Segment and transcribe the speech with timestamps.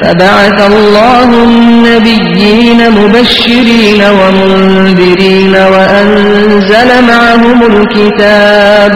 [0.04, 8.96] فبعث الله النبيين مبشرين ومنذرين وأنزل معهم الكتاب.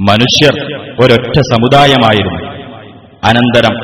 [0.00, 0.54] മനുഷ്യർ
[1.00, 2.50] ഒരൊറ്റ സമുദായമായിരുന്നു.
[3.24, 3.74] അനന്തരം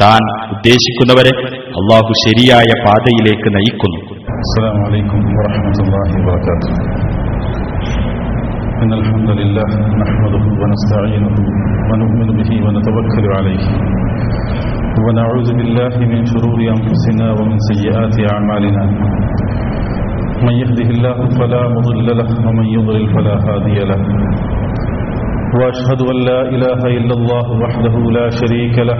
[0.02, 1.34] താൻ ഉദ്ദേശിക്കുന്നവരെ
[1.80, 4.02] അള്ളാഹു ശരിയായ പാതയിലേക്ക് നയിക്കുന്നു.
[8.84, 9.70] إن الحمد لله
[10.02, 11.36] نحمده ونستعينه
[11.90, 13.64] ونؤمن به ونتوكل عليه
[15.06, 18.84] ونعوذ بالله من شرور أنفسنا ومن سيئات أعمالنا
[20.46, 24.02] من يهده الله فلا مضل له ومن يضلل فلا هادي له
[25.60, 29.00] وأشهد أن لا إله إلا الله وحده لا شريك له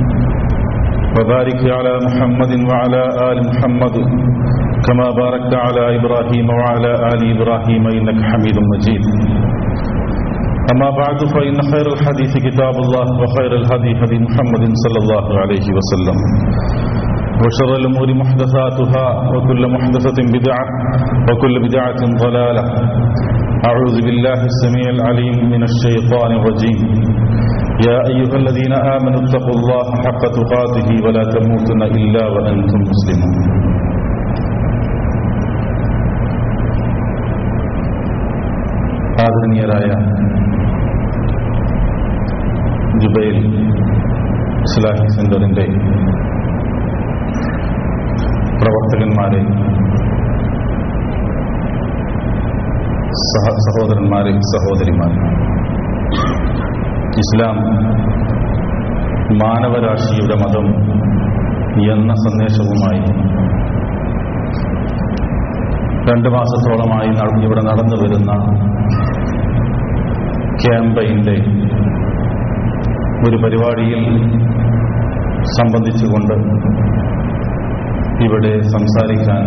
[1.17, 3.95] وبارك على محمد وعلى آل محمد
[4.87, 9.03] كما باركت على إبراهيم وعلى آل إبراهيم إنك حميد مجيد.
[10.71, 16.17] أما بعد، فإن خير الحديث كتاب الله وخير الهدي هدي محمد صلى الله عليه وسلم.
[17.41, 20.65] وشر الأمور محدثاتها، وكل محدثة بدعة،
[21.29, 22.63] وكل بدعة ضلالة.
[23.69, 26.79] أعوذ بالله السميع العليم من الشيطان الرجيم.
[27.80, 33.34] يا أيها الذين آمنوا اتقوا الله حق تقاته ولا تموتن إلا وأنتم مسلمون
[39.26, 39.88] ആദരണീയരായ
[43.02, 43.38] ജുബൈൽ
[44.66, 45.64] ഇസ്ലാഹി സെന്ററിന്റെ
[48.60, 49.40] പ്രവർത്തകന്മാരെ
[53.26, 55.18] സഹ സഹോദരന്മാരെ സഹോദരിമാരെ
[57.19, 57.57] ഇസ്ലാം
[59.41, 60.67] മാനവരാശിയുടെ മതം
[61.91, 63.01] എന്ന സന്ദേശവുമായി
[66.11, 67.09] രണ്ട് മാസത്തോളമായി
[67.43, 68.31] ഇവിടെ നടന്നു വരുന്ന
[70.63, 71.35] ക്യാമ്പയിന്റെ
[73.27, 74.03] ഒരു പരിപാടിയിൽ
[75.43, 76.35] സംബന്ധിച്ചുകൊണ്ട്
[78.23, 79.45] ഇവിടെ സംസാരിക്കാൻ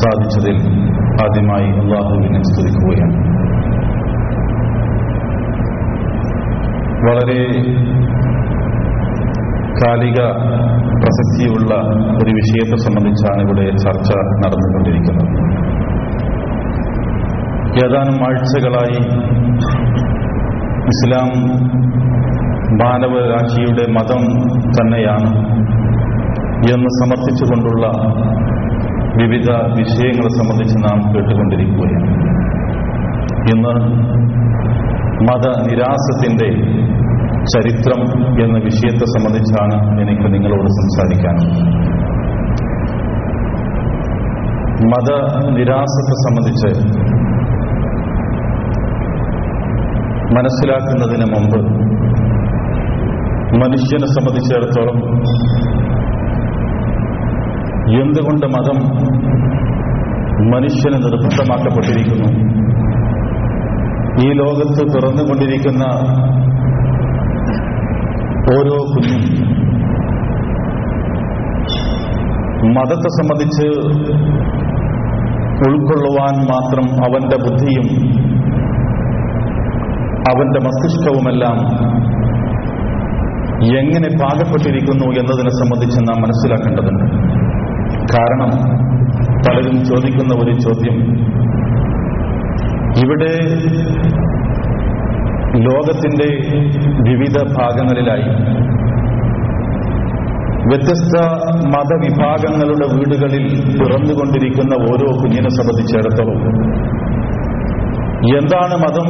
[0.00, 0.56] സാധിച്ചതിൽ
[1.24, 3.33] ആദ്യമായി അള്ളാഹുവിനെ സ്തുതിക്കുകയാണ്.
[7.06, 7.40] വളരെ
[9.78, 10.18] കാലിക
[11.00, 11.72] പ്രസക്തിയുള്ള
[12.20, 14.10] ഒരു വിഷയത്തെ സംബന്ധിച്ചാണ് ഇവിടെ ചർച്ച
[14.42, 15.30] നടന്നുകൊണ്ടിരിക്കുന്നത്.
[17.84, 19.00] ഏതാനും ആഴ്ചകളായി
[20.92, 21.30] ഇസ്ലാം
[22.80, 24.22] മാനവരാശിയുടെ മതം
[24.76, 25.30] തന്നെയാണ്
[26.74, 27.86] എന്ന് സമർത്ഥിച്ചുകൊണ്ടുള്ള
[29.22, 29.48] വിവിധ
[29.78, 32.08] വിഷയങ്ങളെ സംബന്ധിച്ച് നാം കേട്ടുകൊണ്ടിരിക്കുകയാണ്.
[33.52, 33.74] ഇന്ന്
[35.22, 36.48] മതനിരാസത്തിന്റെ
[37.54, 38.00] ചരിത്രം
[38.44, 41.60] എന്ന വിഷയത്തെ സംബന്ധിച്ചാണ് എനിക്ക് നിങ്ങളോട് സംസാരിക്കാനുള്ളത്
[44.92, 46.70] മതനിരാസത്തെ സംബന്ധിച്ച്
[50.34, 51.58] മനസ്സിലാക്കുന്നതിന് മുമ്പ്
[53.62, 54.98] മനുഷ്യനെ സംബന്ധിച്ചിടത്തോളം
[58.02, 58.78] എന്തുകൊണ്ട് മതം
[60.50, 62.53] മനുഷ്യന് നിർബന്ധമാക്കപ്പെട്ടിരിക്കുന്നു?
[64.22, 65.84] ഈ ലോകത്ത് പിറന്നുകൊണ്ടിരിക്കുന്ന
[68.54, 69.22] ഓരോ കുഞ്ഞും
[72.76, 73.66] മതത്തെ സംബന്ധിച്ച്
[75.66, 77.88] ഉൾക്കൊള്ളുവാൻ മാത്രം അവന്റെ ബുദ്ധിയും
[80.30, 81.58] അവന്റെ മസ്തിഷ്കവുമെല്ലാം
[83.80, 87.04] എങ്ങനെ പാകപ്പെട്ടിരിക്കുന്നു എന്നതിനെ സംബന്ധിച്ച് നാം മനസ്സിലാക്കേണ്ടതുണ്ട്.
[88.14, 88.50] കാരണം
[89.46, 90.96] പലരും ചോദിക്കുന്ന ഒരു ചോദ്യം
[93.02, 93.32] ഇവിടെ
[95.64, 96.28] ലോകത്തിന്റെ
[97.08, 98.28] വിവിധ ഭാഗങ്ങളിലായി
[100.68, 101.16] വ്യത്യസ്ത
[101.66, 103.44] മതവിഭാഗങ്ങളുടെ വീടുകളിൽ
[103.78, 106.38] പിറന്നുകൊണ്ടിരിക്കുന്ന ഓരോ കുഞ്ഞിനെ സംബന്ധിച്ചിടത്തോളം
[108.34, 109.08] എന്താണ് മതം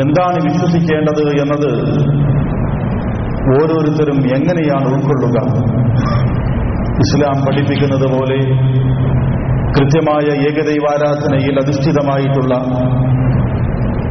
[0.00, 1.70] എന്താണ് വിശ്വസിക്കേണ്ടത് എന്നത്
[3.54, 5.38] ഓരോരുത്തരും എങ്ങനെയാണ് ഉൾക്കൊള്ളുക?
[6.98, 8.38] ഇസ്ലാം പഠിപ്പിക്കുന്നത് പോലെ
[9.74, 12.54] കൃത്യമായ ഏകദൈവാരാധനയിൽ അധിഷ്ഠിതമായിട്ടുള്ള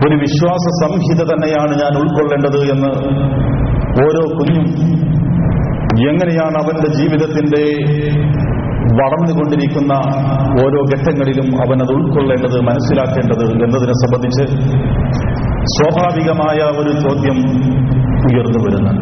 [0.06, 2.92] ഒരു വിശ്വാസ സംഹിത തന്നെയാണ് ഞാൻ ഉൾക്കൊള്ളേണ്ടത് എന്ന്
[4.04, 4.66] ഓരോ കുഞ്ഞും
[6.10, 7.64] എങ്ങനെയാണ് അവന്റെ ജീവിതത്തിന്റെ
[9.00, 9.94] വളർന്നുകൊണ്ടിരിക്കുന്ന
[10.64, 14.46] ഓരോ ഘട്ടങ്ങളിലും അവൻ അത് ഉൾക്കൊള്ളേണ്ടത് മനസ്സിലാക്കേണ്ടത് എന്നതിനെ സംബന്ധിച്ച്
[15.76, 17.38] സ്വാഭാവികമായ ഒരു ചോദ്യം
[18.28, 18.94] ഉയർന്നു വരുന്നു.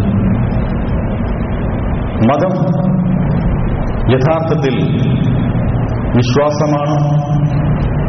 [2.29, 2.53] മതം
[4.13, 4.75] യഥാർത്ഥത്തിൽ
[6.15, 6.95] വിശ്വാസമാണ്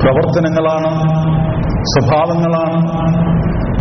[0.03, 0.91] പ്രവർത്തനങ്ങളാണ്
[1.93, 2.79] സ്വഭാവങ്ങളാണ്.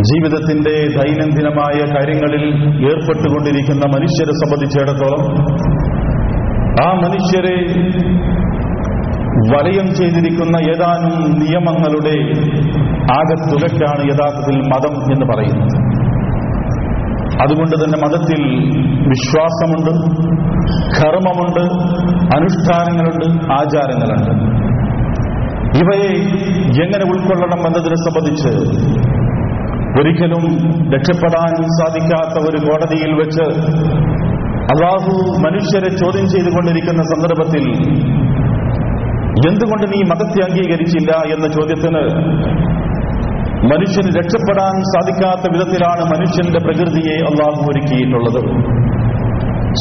[0.10, 2.44] ജീവിതത്തിന്റെ ദൈനംദിനമായ കാര്യങ്ങളിൽ
[2.92, 5.24] ഏർപ്പെട്ടുകൊണ്ടിരിക്കുന്ന മനുഷ്യരെ സംബന്ധിച്ചിടത്തോളം
[6.86, 7.58] ആ മനുഷ്യരെ
[9.52, 12.16] വലയം ചെയ്തിരിക്കുന്ന ഏതാനും നിയമങ്ങളുടെ
[13.18, 15.76] ആകത്തുകയ്ക്കാണ് യഥാർത്ഥത്തിൽ മതം എന്ന് പറയുന്നത്.
[17.42, 18.42] അതുകൊണ്ട് തന്നെ മതത്തിൽ
[19.10, 19.92] വിശ്വാസമുണ്ട്
[20.98, 21.64] കർമ്മമുണ്ട്
[22.36, 24.34] അനുഷ്ഠാനങ്ങളുണ്ട് ആചാരങ്ങളുണ്ട്.
[25.82, 26.10] ഇവയെ
[26.84, 28.52] എങ്ങനെ ഉൾക്കൊള്ളണം എന്നതിനെ സംബന്ധിച്ച്
[30.00, 30.44] ഒരിക്കലും
[30.94, 33.46] രക്ഷപ്പെടാൻ സാധിക്കാത്ത ഒരു കോടതിയിൽ വെച്ച്
[34.74, 35.14] അള്ളാഹു
[35.46, 37.64] മനുഷ്യരെ ചോദ്യം ചെയ്തുകൊണ്ടിരിക്കുന്ന സന്ദർഭത്തിൽ
[39.48, 42.04] എന്തുകൊണ്ട് നീ മതത്തെ അംഗീകരിച്ചില്ല എന്ന ചോദ്യത്തിന്
[43.71, 48.41] മനുഷ്യന് രക്ഷപ്പെടാൻ സാധിക്കാത്ത വിധത്തിലാണ് മനുഷ്യന്റെ പ്രകൃതിയെ അള്ളാഹു ഒരുക്കിയിട്ടുള്ളത്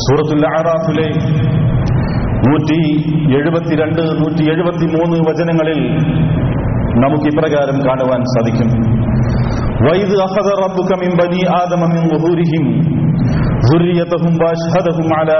[0.01, 1.07] സൂറത്തുൽ ആറാഫിലെ
[2.45, 2.79] നൂറ്റി
[3.37, 5.79] എഴുപത്തിരണ്ട് നൂറ്റി എഴുപത്തിമൂന്ന് വചനങ്ങളിൽ
[7.03, 8.69] നമുക്ക് ഇപ്രകാരം കാണുവാൻ സാധിക്കും
[9.85, 12.67] വൈദ് അഹദ റബ്ബുക മിൻ ബനി ആദമ മിൻ ളുഹൂരിഹിം
[13.67, 15.39] ذريتهم واشهدهم على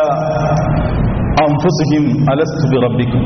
[1.45, 3.23] انفسهم അലസ്തു ബിറബ്ബിക്കും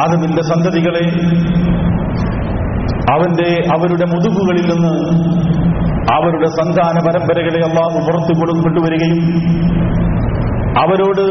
[0.00, 1.04] ആദമിന്റെ സന്തതികളെ
[3.11, 4.93] അവന്റെ അവരുടെ മുതുകുകളിൽ നിന്ന്
[6.13, 9.21] അവരുടെ സന്താന പരമ്പരകളെ അള്ളാഹു പുറത്തു കൊണ്ടുവരികയും
[10.79, 11.25] അവരോട്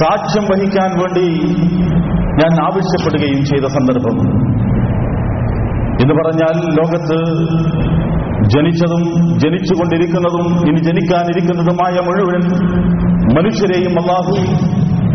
[0.00, 1.26] സാക്ഷ്യം വഹിക്കാൻ വേണ്ടി
[2.32, 4.16] ഞാൻ ആവശ്യപ്പെടുകയും ചെയ്ത സന്ദർഭം.
[6.02, 7.18] എന്ന് പറഞ്ഞാൽ ലോകത്ത്
[8.42, 9.02] ജനിച്ചതും
[9.38, 12.42] ജനിച്ചുകൊണ്ടിരിക്കുന്നതും ഇനി ജനിക്കാനിരിക്കുന്നതുമായ മുഴുവൻ
[13.36, 14.34] മനുഷ്യരെയും അള്ളാഹു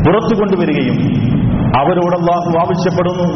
[0.05, 1.26] പുറത്തു കൊണ്ടുവരികയും
[1.75, 3.27] അവരോട് അള്ളാഹു ആവശ്യപ്പെടുന്നു.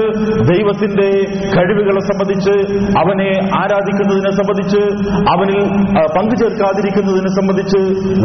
[0.54, 1.10] ദൈവത്തിന്റെ
[1.58, 2.54] കഴിവുകളെ സംബന്ധിച്ച്
[2.98, 3.32] അവനെ
[4.06, 4.82] ആരാധിക്കുന്നതിനെ സംബന്ധിച്ച്
[5.34, 5.60] അവനിൽ
[6.16, 7.80] പങ്കു പങ്കുചേർക്കാതിരിക്കുന്നതിനെ സംബന്ധിച്ച്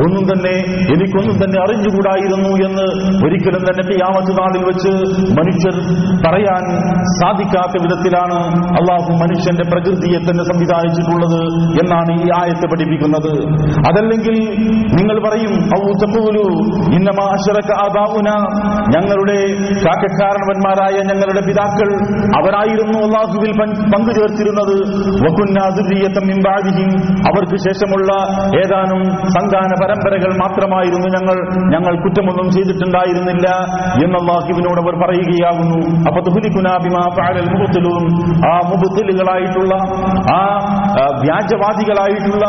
[0.05, 0.55] ഒന്നും തന്നെ
[0.95, 2.87] എനിക്കൊന്നും തന്നെ അറിഞ്ഞുകൂടായിരുന്നു എന്ന്
[3.27, 4.93] ഒരിക്കലും തന്നെ ഖിയാമത്ത് നാളിൽ വെച്ച്
[5.39, 5.77] മനുഷ്യർ
[6.25, 6.65] പറയാൻ
[7.21, 8.39] സാധിക്കാത്ത വിധത്തിലാണ്
[8.81, 11.41] അള്ളാഹു മനുഷ്യന്റെ പ്രകൃതിയെ തന്നെ സംവിധാനിച്ചിട്ടുള്ളത്
[11.83, 13.33] എന്നാണ് ഈ ആയത്തെ പഠിപ്പിക്കുന്നത്.
[13.91, 14.37] അതല്ലെങ്കിൽ
[14.99, 16.47] നിങ്ങൾ പറയും ഔ തഖൂലു
[17.85, 18.29] ആദാവുന
[18.95, 19.39] ഞങ്ങളുടെ
[19.85, 21.89] കാക്കക്കാരണവന്മാരായ ഞങ്ങളുടെ പിതാക്കൾ
[22.41, 24.77] അവരായിരുന്നു അള്ളാഹുവിൽ പങ്ക് പങ്കുചേർത്തിരുന്നത്.
[25.25, 25.70] ബഅദിഹിം
[27.29, 28.11] അവർക്ക് ശേഷമുള്ള
[28.61, 29.03] ഏതാനും
[29.35, 31.37] സന്താന പരമ്പരകൾ മാത്രമായിരുന്നു ഞങ്ങൾ
[31.75, 33.47] ഞങ്ങൾ കുറ്റമൊന്നും ചെയ്തിട്ടുണ്ടായിരുന്നില്ല
[34.05, 34.19] എന്ന്
[34.81, 35.79] അവർ പറയുകയാകുന്നു.
[36.09, 38.05] അപ്പൊ തുഹുലിക്കുനാ ബിമാ ഫഅലൽ മുബ്തിലൂൻ.
[38.47, 39.75] ആ മുബുത്തലുകളായിട്ടുള്ള
[40.33, 40.41] ആ,
[41.25, 42.45] വ്യാജവാദികളായിട്ടുള്ള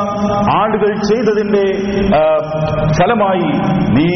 [0.56, 1.64] ആളുകൾ ചെയ്തതിന്റെ
[2.98, 3.48] ഫലമായി
[3.96, 4.08] നീ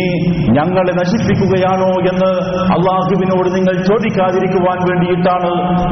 [0.49, 2.29] ഞങ്ങളെ നശിപ്പിക്കുകയാണോ എന്ന്
[2.75, 5.51] അള്ളാഹുവിനോട് നിങ്ങൾ ചോദിക്കാതിരിക്കുവാൻ വേണ്ടിയിട്ടാണ്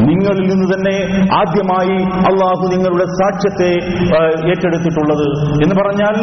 [0.09, 0.95] നിങ്ങളിൽ നിന്ന് തന്നെ
[1.33, 1.97] ആദ്യമായി
[2.29, 3.69] അള്ളാഹു നിങ്ങളുടെ സാക്ഷ്യത്തെ
[4.17, 4.19] ആ,
[4.49, 5.25] ഏറ്റെടുത്തിട്ടുള്ളത്
[5.63, 6.15] എന്ന് പറഞ്ഞാൽ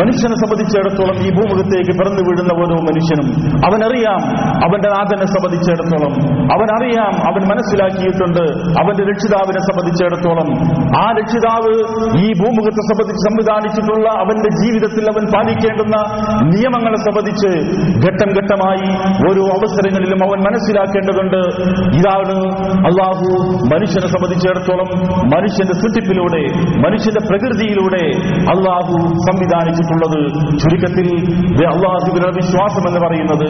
[0.00, 3.28] മനുഷ്യനെ സംബന്ധിച്ചിടത്തോളം ഈ ഭൂമുഖത്തേക്ക് പിറന്നു വീഴുന്ന ഓരോ മനുഷ്യനും
[3.66, 4.20] അവനറിയാം
[4.66, 6.12] അവന്റെ നാഥനെ സംബന്ധിച്ചിടത്തോളം
[6.54, 8.44] അവനറിയാം അവൻ മനസ്സിലാക്കിയിട്ടുണ്ട്
[8.80, 10.48] അവന്റെ രക്ഷിതാവിനെ സംബന്ധിച്ചിടത്തോളം.
[10.96, 11.72] ആ രക്ഷിതാവ്
[12.22, 15.96] ഈ ഭൂമുഖത്തെ സംബന്ധിച്ച് സംവിധാനിച്ചിട്ടുള്ള അവന്റെ ജീവിതത്തിൽ അവൻ പാലിക്കേണ്ടുന്ന
[16.52, 17.50] നിയമങ്ങളെ സംബന്ധിച്ച്
[18.06, 18.86] ഘട്ടം ഘട്ടമായി
[19.28, 21.40] ഓരോ അവസരങ്ങളിലും അവൻ മനസ്സിലാക്കേണ്ടതുണ്ട്.
[21.98, 22.36] ഇതാണ്
[22.88, 23.28] അള്ളാഹു
[23.72, 24.88] മനുഷ്യനെ സംബന്ധിച്ചിടത്തോളം
[25.34, 26.42] മനുഷ്യന്റെ സൃഷ്ടിപ്പിലൂടെ
[26.84, 28.04] മനുഷ്യന്റെ പ്രകൃതിയിലൂടെ
[28.52, 28.94] അള്ളാഹു
[29.26, 30.20] സംവിധാനിച്ചിട്ടുള്ളത്
[30.62, 31.08] ചുരുക്കത്തിൽ
[31.72, 33.46] അള്ളാഹുവിനുള്ള വിശ്വാസം എന്ന് പറയുന്നത്.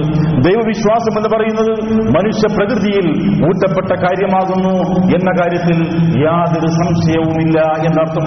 [0.46, 1.72] ദൈവവിശ്വാസം എന്ന് പറയുന്നത്
[2.16, 3.06] മനുഷ്യ പ്രകൃതിയിൽ
[3.48, 4.74] ഊറ്റപ്പെട്ട കാര്യമാകുന്നു
[5.16, 5.78] എന്ന കാര്യത്തിൽ
[6.26, 8.26] യാതൊരു സംശയവുമില്ല എന്നർത്ഥം.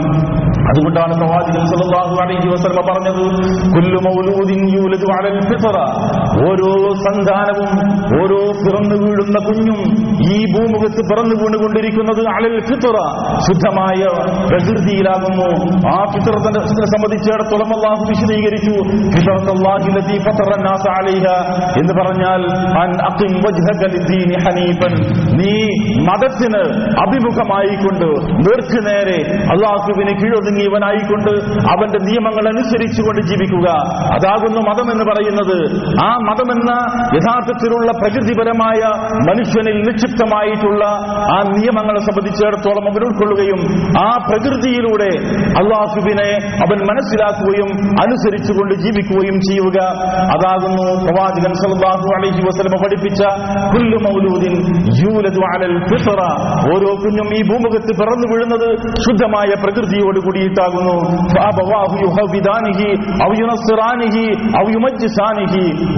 [0.70, 3.24] അതുകൊണ്ടാണ് പ്രവാചകൻ സല്ലല്ലാഹു അലൈഹി വസല്ലം പറഞ്ഞത്
[4.76, 5.38] യൂലദു അലൽ
[6.46, 6.72] ഓരോ
[7.06, 7.72] സന്താനവും
[8.20, 9.80] ഓരോ പിറന്നു വീഴുന്ന കുഞ്ഞും
[10.34, 12.96] ഈ ഭൂമുഖത്ത് പിറന്നു വീണുകൊണ്ടിരിക്കുന്നത് അലൽ ഫിത്ര
[13.48, 14.02] ശുദ്ധമായ
[14.48, 15.50] പ്രകൃതിയിലാകുന്നു.
[15.90, 18.76] ആ ഫിത്രത്തിന്റെ സംബന്ധിച്ചിടത്തോളം അള്ളാഹു വിശദീകരിച്ചു.
[21.80, 22.42] എന്ന് പറഞ്ഞാൽ
[25.36, 25.68] നീ
[26.02, 26.62] മതത്തിന്
[27.02, 31.32] അഭിമുഖമായിക്കൊണ്ട് നേർക്കുനേരെ അള്ളാഹുവിന് കീഴൊതുങ്ങിയവനായിക്കൊണ്ട്
[31.72, 33.72] അവന്റെ നിയമങ്ങൾ അനുസരിച്ചുകൊണ്ട് ജീവിക്കുക.
[34.14, 35.86] അതാകുന്നു മതം എന്ന് പറയുന്നത്.
[36.06, 36.72] ആ മതമെന്ന
[37.16, 38.92] യഥാർത്ഥത്തിലുള്ള പ്രകൃതിപരമായ
[39.30, 40.86] മനുഷ്യനിൽ നിക്ഷിപ്തമായിട്ടുള്ള
[41.34, 43.60] ആ നിയമങ്ങളെ സംബന്ധിച്ചിടത്തോളം അവൻ ഉൾക്കൊള്ളുകയും
[44.04, 45.10] ആ പ്രകൃതിയിലൂടെ
[45.60, 49.78] അള്ളാഹുവിനെ അവൻ മനസ്സിലാക്കുകയും അനുസരിച്ചുകൊണ്ട് ജീവിക്കുകയും ചെയ്യുക.
[50.36, 53.22] അതാകുന്നു പ്രവാചകൻ സല്ലല്ലാഹു അലൈഹി വസല്ലം പഠിപ്പിച്ച
[53.76, 54.76] കുല്ലു മൗലൂദിൻ
[56.76, 60.96] ഓരോ കുഞ്ഞും ഈ ഭൂമുഖത്ത് പിറന്നു വീഴുന്നത് ശുദ്ധമായ പ്രകൃതിയോട് കൂടിയിട്ടാകുന്നു.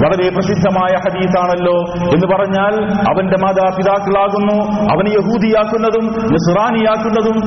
[0.06, 1.78] വളരെ പ്രസിദ്ധമായ ഹദീസാണല്ലോ.
[2.14, 4.58] എന്ന് പറഞ്ഞാൽ അവന്റെ മാതാപിതാക്കളാകുന്നു.
[4.94, 7.38] അവനെ യഹൂദിയാക്കുന്നതും നിസ്റാനിയാക്കുന്നതും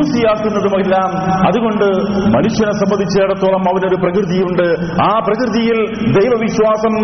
[0.00, 1.10] മജൂസിയാക്കുന്നതുമെല്ലാം
[1.48, 1.86] അതുകൊണ്ട്
[2.34, 4.66] മനുഷ്യനെ സംബന്ധിച്ചിടത്തോളം അവനൊരു പ്രകൃതിയുണ്ട്.
[5.06, 5.78] ആ പ്രകൃതിയിൽ
[6.18, 6.94] ദൈവവിശ്വാസം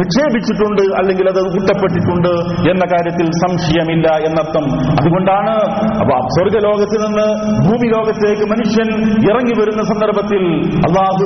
[0.00, 2.32] നിക്ഷേപിച്ചിട്ടുണ്ട് അല്ലെങ്കിൽ അത് കൂട്ടപ്പെട്ടിട്ടുണ്ട്
[2.72, 4.64] എന്ന കാര്യത്തിൽ സംശയമില്ല എന്നർത്ഥം.
[5.00, 5.54] അതുകൊണ്ടാണ്
[6.02, 7.26] അപ്പൊ സ്വർഗലോകത്ത് നിന്ന്
[7.66, 8.88] ഭൂമി ലോകത്തേക്ക് മനുഷ്യൻ
[9.30, 10.44] ഇറങ്ങി വരുന്ന സന്ദർഭത്തിൽ
[10.88, 11.24] അള്ളാഹു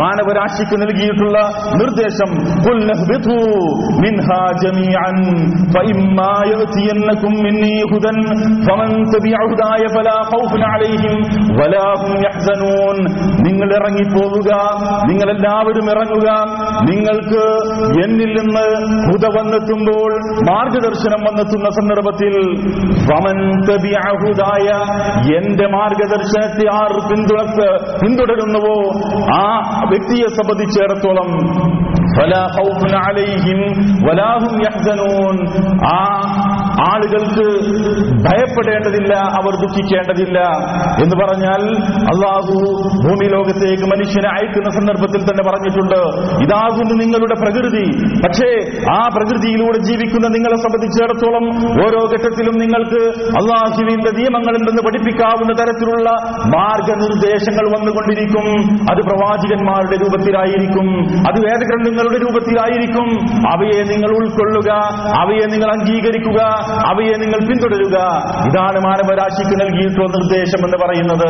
[0.00, 1.38] മാനവരാശിക്ക് നൽകിയിട്ടുള്ള
[1.80, 2.30] നിർദ്ദേശം
[4.04, 5.16] മിൻഹാ ജമീഅൻ
[5.74, 6.32] ഫഇമ്മാ
[7.44, 8.18] മിന്നീ ഹുദൻ
[13.46, 14.50] നിങ്ങൾ ഇറങ്ങി പോവുക
[15.08, 16.28] നിങ്ങൾ എല്ലാവരും ഇറങ്ങുക.
[16.90, 17.42] നിങ്ങൾക്ക്
[18.04, 18.66] എന്നിൽ നിന്ന്
[19.06, 20.10] ഹുദ വന്നെത്തുമ്പോൾ
[20.50, 22.34] മാർഗദർശനം വന്നെത്തുന്ന സന്ദർഭത്തിൽ
[25.36, 27.40] എന്റെ മാർഗദർശനത്തെ ആർ പിന്തുണ
[28.02, 28.76] പിന്തുടരുന്നുവോ?
[29.34, 29.42] ആ
[29.88, 31.30] വ്യക്തിയെ സംബന്ധിച്ചിടത്തോളം
[35.92, 35.98] ആ
[36.90, 37.46] ആളുകൾക്ക്
[38.26, 40.38] ഭയപ്പെടേണ്ടതില്ല അവർ ദുഃഖിക്കേണ്ടതില്ല
[41.02, 41.62] എന്ന് പറഞ്ഞാൽ
[42.12, 42.54] അള്ളാഹു
[43.04, 46.00] ഭൂമി ലോകത്തേക്ക് മനുഷ്യനെ അയക്കുന്ന സന്ദർഭത്തിൽ തന്നെ പറഞ്ഞിട്ടുണ്ട്
[46.42, 47.86] ഇതാകുന്നു നിങ്ങളുടെ പ്രകൃതി.
[48.24, 48.50] പക്ഷേ
[48.94, 51.44] ആ പ്രകൃതിയിലൂടെ ജീവിക്കുന്ന നിങ്ങളെ സംബന്ധിച്ചിടത്തോളം
[51.84, 53.02] ഓരോ ഘട്ടത്തിലും നിങ്ങൾക്ക്
[53.40, 54.10] അള്ളാഹുവിന്റെ
[54.64, 56.10] നിന്ന് പഠിപ്പിക്കാവുന്ന തരത്തിലുള്ള
[56.56, 58.46] മാർഗനിർദ്ദേശങ്ങൾ വന്നുകൊണ്ടിരിക്കും.
[58.90, 60.88] അത് പ്രവാചകന്മാരുടെ രൂപത്തിലായിരിക്കും.
[61.28, 61.38] അത്
[62.04, 63.08] വേദഗ്രന്ഥങ്ങളുടെ രൂപത്തിലായിരിക്കും.
[63.54, 64.70] അവയെ നിങ്ങൾ ഉൾക്കൊള്ളുക
[65.22, 66.40] അവയെ നിങ്ങൾ അംഗീകരിക്കുക
[66.92, 67.96] അവയെ നിങ്ങൾ പിന്തുടരുക.
[68.48, 71.28] ഇതാണ് മാനവരാശിക്ക് നൽകിയിട്ടുള്ള നിർദ്ദേശം എന്ന് പറയുന്നത്.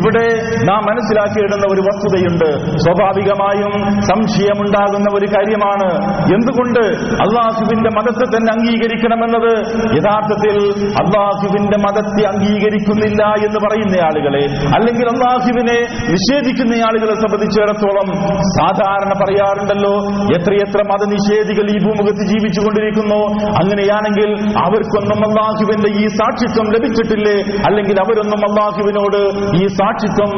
[0.00, 0.26] ഇവിടെ
[0.64, 2.78] നാം മനസ്സിലാക്കിയിടുന്ന ഒരു വസ്തുതയുണ്ട്.
[2.78, 5.88] സ്വാഭാവികമായും സംശയമുണ്ടാകുന്ന ഒരു കാര്യമാണ്.
[6.34, 6.82] എന്തുകൊണ്ട്
[7.24, 9.52] അള്ളാഹുവിന്റെ മതത്തെ തന്നെ അംഗീകരിക്കണമെന്നത്?
[9.96, 10.56] യഥാർത്ഥത്തിൽ
[11.02, 15.78] അള്ളാഹുവിന്റെ മതത്തെ അംഗീകരിക്കുന്നില്ല എന്ന് പറയുന്ന ആളുകളെ അല്ലെങ്കിൽ അള്ളാഹുവിനെ
[16.10, 18.06] നിഷേധിക്കുന്ന ആളുകളെ സംബന്ധിച്ചിടത്തോളം
[18.58, 19.94] സാധാരണ പറയാറുണ്ടല്ലോ
[20.36, 23.20] എത്രയെത്ര മതനിഷേധികൾ ഈ ഭൂമുഖത്ത് ജീവിച്ചുകൊണ്ടിരിക്കുന്നു?
[23.60, 24.30] അങ്ങനെയാണെങ്കിൽ
[24.66, 27.36] അവർക്കൊന്നും അള്ളാഹുവിന്റെ ഈ സാക്ഷിത്വം ലഭിച്ചിട്ടില്ലേ?
[27.66, 29.20] അല്ലെങ്കിൽ അവരൊന്നും അള്ളാഹുവിനോട്
[29.62, 30.30] ഈ സാക്ഷിത്വം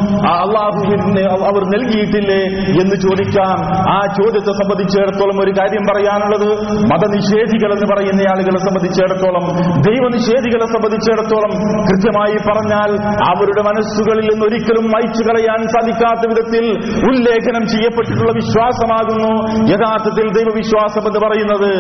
[0.43, 2.41] അള്ളാഹുവിന് അവർ നൽകിയിട്ടില്ലേ
[2.83, 3.59] എന്ന് ചോദിക്കാം
[3.95, 6.49] ആ ചോദ്യത്തെ സംബന്ധിച്ചിടത്തോളം ഒരു കാര്യം പറയാനുള്ളത്.
[6.93, 9.45] മതനിഷേധികൾ എന്ന് പറയുന്ന ആളുകളെ സംബന്ധിച്ചിടത്തോളം
[9.89, 11.53] ദൈവനിഷേധികളെ സംബന്ധിച്ചിടത്തോളം
[11.89, 12.91] കൃത്യമായി പറഞ്ഞാൽ
[13.31, 16.65] അവരുടെ മനസ്സുകളിൽ നിന്ന് ഒരിക്കലും മയച്ചു കളയാൻ സാധിക്കാത്ത വിധത്തിൽ
[17.11, 19.33] ഉല്ലേഖനം ചെയ്യപ്പെട്ടിട്ടുള്ള വിശ്വാസമാകുന്നു.
[19.73, 21.71] യഥാർത്ഥത്തിൽ ദൈവവിശ്വാസം എന്ന് പറയുന്നത്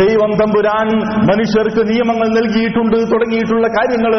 [0.00, 0.86] ദൈവം തമ്പുരാൻ
[1.30, 4.14] മനുഷ്യർക്ക് നിയമങ്ങൾ നൽകിയിട്ടുണ്ട് തുടങ്ങിയിട്ടുള്ള കാര്യങ്ങൾ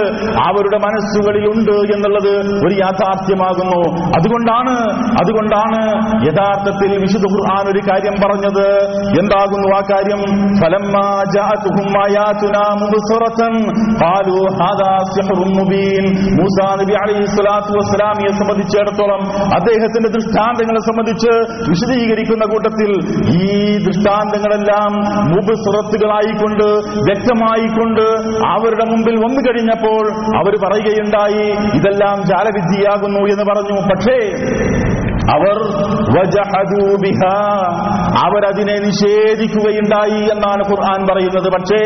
[0.47, 2.33] അവരുടെ മനസ്സുകളിലുണ്ട് എന്നുള്ളത്
[2.67, 3.81] ഒരു യാഥാർത്ഥ്യമാകുന്നു.
[4.17, 4.75] അതുകൊണ്ടാണ്
[5.21, 5.81] അതുകൊണ്ടാണ്
[6.27, 8.67] യഥാർത്ഥത്തിൽ വിശുദ്ധ ഖുർആൻ ഒരു കാര്യം പറഞ്ഞത്.
[9.21, 10.21] എന്താകുന്നു ആ കാര്യം?
[18.35, 19.21] സംബന്ധിച്ചിടത്തോളം
[19.55, 21.31] അദ്ദേഹത്തിന്റെ ദൃഷ്ടാന്തങ്ങളെ സംബന്ധിച്ച്
[21.69, 22.91] വിശദീകരിക്കുന്ന കൂട്ടത്തിൽ
[23.35, 24.91] ഈ ദൃഷ്ടാന്തങ്ങളെല്ലാം
[25.33, 26.67] മുബ്സിറത്തുകളായിക്കൊണ്ട്
[27.09, 28.05] വ്യക്തമായിക്കൊണ്ട്
[28.45, 30.03] അവരുടെ മുമ്പിൽ വന്നു കഴിഞ്ഞപ്പോൾ
[30.37, 31.45] അവർ പറയുകയുണ്ടായി
[31.77, 33.77] ഇതെല്ലാം ജാലവിദ്യയാകുന്നു എന്ന് പറഞ്ഞു.
[33.89, 34.17] പക്ഷേ
[35.33, 35.55] അവർ
[38.25, 41.47] അവരതിനെ നിഷേധിക്കുകയുണ്ടായി എന്നാണ് ഖുർആൻ പറയുന്നത്.
[41.51, 41.81] പക്ഷേ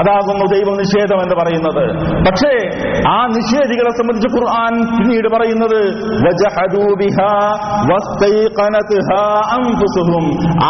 [0.00, 1.84] അതാകുന്നു ദൈവ നിഷേധം എന്ന് പറയുന്നത്.
[2.26, 2.52] പക്ഷേ
[3.08, 5.80] ആ നിഷേധികളെ സംബന്ധിച്ച് ഖുർആൻ പിന്നീട് പറയുന്നത്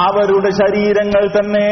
[0.06, 1.66] അവരുടെ ശരീരങ്ങൾ തന്നെ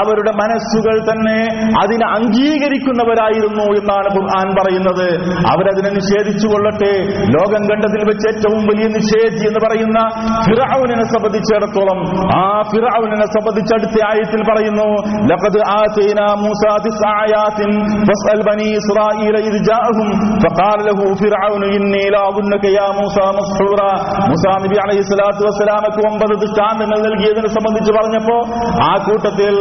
[0.00, 1.38] അവരുടെ മനസ്സുകൾ തന്നെ
[1.82, 5.08] അതിനെ അംഗീകരിക്കുന്നവരായിരുന്നു എന്നാണ് ഖുർആൻ പറയുന്നത്.
[5.52, 6.92] അവരതിനെ നിഷേധിച്ചു കൊള്ളട്ടെ
[7.36, 9.60] ലോകം കണ്ടതിൽ വെച്ച് ഏറ്റവും വലിയ നിഷേധി എന്ന്
[9.94, 11.98] പറയുന്ന ഫിറാവുനെ സംബന്ധിച്ചിടത്തോളം
[12.36, 14.86] ആ ഫിറാവുനെ സംബന്ധിച്ച് അടുത്ത ആയത്തിൽ പറയുന്നു
[15.30, 15.62] ലഖദ്
[18.48, 18.68] ബനി
[19.48, 20.08] ഇദ് ജാഅഹും
[20.42, 21.06] ഫഖാല ലഹു
[22.74, 23.80] യാ മൂസ മസ്ഹൂറ.
[24.28, 24.76] മൂസ നബി
[26.10, 26.34] ഒമ്പത്
[27.04, 28.36] നൽകിയതിനെ സംബന്ധിച്ച് പറഞ്ഞപ്പോ
[28.88, 29.54] ആ കൂട്ടത്തിൽ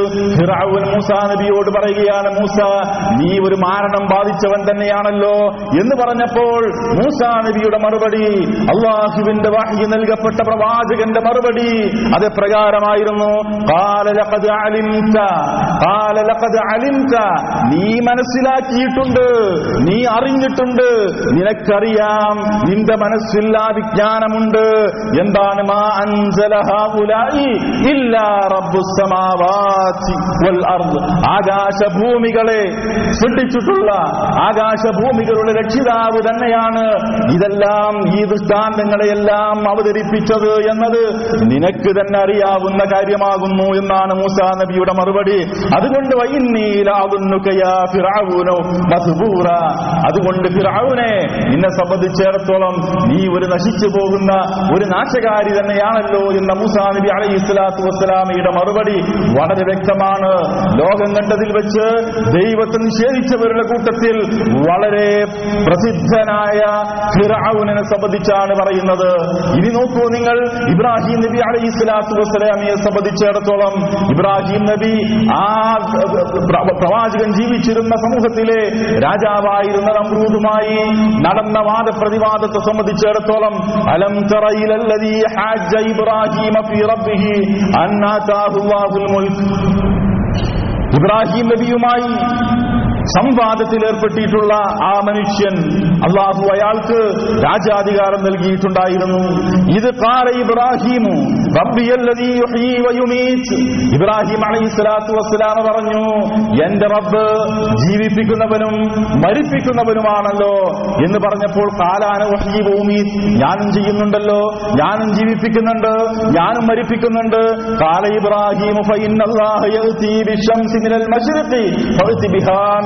[0.94, 2.58] മൂസ നബിയോട് പറയുകയാണ് മൂസ
[3.20, 5.36] നീ ഒരു മാരണം ബാധിച്ചവൻ തന്നെയാണല്ലോ.
[5.82, 6.62] എന്ന് പറഞ്ഞപ്പോൾ
[7.00, 8.26] മൂസ നബിയുടെ മറുപടി
[8.74, 11.72] അള്ളാഹുവിന്റെ വാഹി നൽകപ്പെട്ട പ്രവാചകന്റെ മറുപടി
[12.16, 13.32] അത് പ്രകാരമായിരുന്നു.
[17.74, 19.26] നീ മനസ്സിലാക്കിയിട്ടുണ്ട്
[19.88, 20.90] നീ അറിഞ്ഞിട്ടുണ്ട്
[21.38, 22.36] നിനക്കറിയാം
[22.70, 24.66] നിന്റെ മനസ്സിൽ ആ വിജ്ഞാനമുണ്ട്.
[25.22, 26.54] എന്താണ് മാ അൻസല
[27.92, 28.18] ഇല്ല
[31.34, 32.62] ആകാശഭൂമികളെ
[33.12, 33.92] സൃഷ്ടിച്ചിട്ടുള്ള
[34.48, 36.86] ആകാശഭൂമികളുടെ രക്ഷിതാവ് തന്നെയാണ്.
[37.34, 39.64] ഇതെല്ലാം ഈ ദൃഷ്ടാന്തങ്ങളെയെല്ലാം
[40.14, 41.02] അവതരിപ്പിച്ചത് എന്നത്
[41.52, 45.38] നിനക്ക് തന്നെ അറിയാവുന്ന കാര്യമാകുന്നു എന്നാണ് മൂസാ നബിയുടെ മറുപടി.
[45.78, 46.14] അതുകൊണ്ട്
[50.10, 51.12] അതുകൊണ്ട് ഫിറാവുനെ
[51.52, 52.76] നിന്നെ സംബന്ധിച്ചിടത്തോളം
[53.10, 54.32] നീ ഒരു നശിച്ചു പോകുന്ന
[54.76, 58.98] ഒരു നാശകാരി തന്നെയാണല്ലോ എന്ന മൂസാ നബി അലൈഹി സ്വലാത്തു വസ്സലാമയുടെ മറുപടി
[59.38, 60.32] വളരെ വ്യക്തമാണ്.
[60.82, 61.86] ലോകം കണ്ടതിൽ വെച്ച്
[62.38, 64.16] ദൈവത്തെ നിഷേധിച്ചവരുടെ കൂട്ടത്തിൽ
[64.70, 65.10] വളരെ
[65.68, 66.62] പ്രസിദ്ധനായ
[67.18, 69.10] ഫിറാവുനെ സംബന്ധിച്ചാണ് പറയുന്നത്.
[69.58, 70.38] ഇനി നോക്കൂ നിങ്ങൾ
[70.72, 73.74] ഇബ്രാഹിം നബി അലൈഹി സ്വലാത്തു വസ്സലാമിയെ സംബന്ധിച്ചിടത്തോളം
[74.12, 74.94] ഇബ്രാഹിം നബി
[75.40, 75.78] ആ
[76.82, 78.60] പ്രവാചകൻ ജീവിച്ചിരുന്ന സമൂഹത്തിലെ
[79.00, 80.78] രാജാവായിരുന്ന നമ്രൂദുമായി
[81.22, 83.56] നടന്ന വാദപ്രതിവാദത്തെ സംബന്ധിച്ചിടത്തോളം
[83.90, 84.46] അലം തറ
[85.40, 87.36] ഹാജ ഇബ്രാഹിം ഫീ റബ്ബിഹി
[89.14, 89.14] മുൽക്.
[89.14, 89.46] മുൽക്ക്
[90.98, 92.08] ഇബ്രാഹിം നബിയുമായി
[93.06, 97.00] സംവാദത്തിൽ ഏർപ്പെട്ടിട്ടുള്ള ആ മനുഷ്യൻ അള്ളാഹു അയാൾക്ക്
[97.44, 99.20] രാജാധികാരം നൽകിയിട്ടുണ്ടായിരുന്നു.
[99.78, 101.44] ഇത് കാല ഇബ്രാഹിമു
[103.94, 106.26] ഇബ്രാഹിം അലൈഹി സ്വലാത്തു വസ്സലാമ പറഞ്ഞു
[106.66, 108.76] എന്റെ റബ്ബ് ജീവിപ്പിക്കുന്നവനും
[109.22, 110.56] മരിപ്പിക്കുന്നവനുമാണല്ലോ.
[111.06, 112.24] എന്ന് പറഞ്ഞപ്പോൾ കാലാന
[112.70, 114.40] വഉമീത് ഞാനും ചെയ്യുന്നുണ്ടല്ലോ
[114.76, 115.94] ഞാനും ജീവിപ്പിക്കുന്നുണ്ട്
[116.40, 117.64] ഞാനും മരിപ്പിക്കുന്നുണ്ട്.
[117.80, 118.74] കാല ഇബ്രാഹിം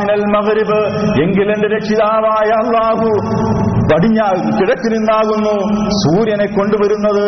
[0.08, 0.78] മിനൽ മഗ്രിബ്
[1.22, 3.10] എങ്കിൽ രക്ഷിതാവായ അല്ലാഹു
[3.92, 5.56] പടിഞ്ഞാ കിഴക്ക് നിന്നാകുന്നു
[6.04, 7.26] സൂര്യനെ കൊണ്ടുവരുന്നത്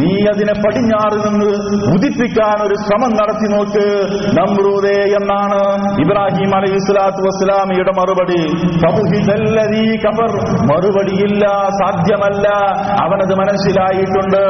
[0.00, 1.50] നീ അതിനെ പടിഞ്ഞാറ് നിന്ന്
[1.94, 3.86] ഉദിപ്പിക്കാൻ ഒരു ശ്രമം നടത്തി നോക്ക്.
[4.38, 5.60] നമ്രൂദേ എന്നാണ്
[6.04, 8.42] ഇബ്രാഹിം അലൈഹി സ്വലാത്തു വസ്സലാമിയുടെ മറുപടി.
[10.70, 11.44] മറുപടിയില്ല
[11.80, 12.48] സാധ്യമല്ല.
[13.04, 14.42] അവനത് മനസ്സിലായിട്ടുണ്ട്.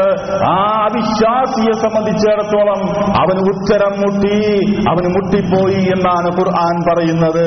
[0.45, 2.81] ആ അവിശ്വാസിയെ സംബന്ധിച്ചിടത്തോളം
[3.23, 4.39] അവന് ഉത്തരം മുട്ടി
[4.91, 7.47] അവന് മുട്ടിപ്പോയി എന്നാണ് ഖുർആൻ പറയുന്നത്.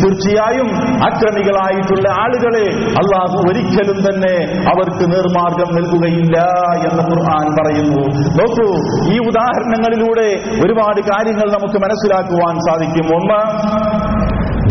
[0.00, 0.68] തീർച്ചയായും
[1.08, 2.66] അക്രമികളായിട്ടുള്ള ആളുകളെ
[3.00, 4.34] അള്ളാഹു ഒരിക്കലും തന്നെ
[4.72, 6.38] അവർക്ക് നേർമാർഗം നൽകുകയില്ല
[6.88, 8.02] എന്ന് ഖുർആൻ പറയുന്നു.
[8.40, 8.68] നോക്കൂ
[9.12, 10.28] ഈ ഉദാഹരണങ്ങളിലൂടെ
[10.64, 13.06] ഒരുപാട് കാര്യങ്ങൾ നമുക്ക് മനസ്സിലാക്കുവാൻ സാധിക്കും.
[13.16, 13.40] ഒന്ന്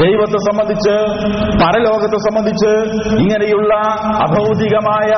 [0.03, 0.95] ദൈവത്തെ സംബന്ധിച്ച്
[1.63, 2.71] പരലോകത്തെ സംബന്ധിച്ച്
[3.17, 3.73] ഇങ്ങനെയുള്ള
[4.25, 5.11] അഭൗതികമായ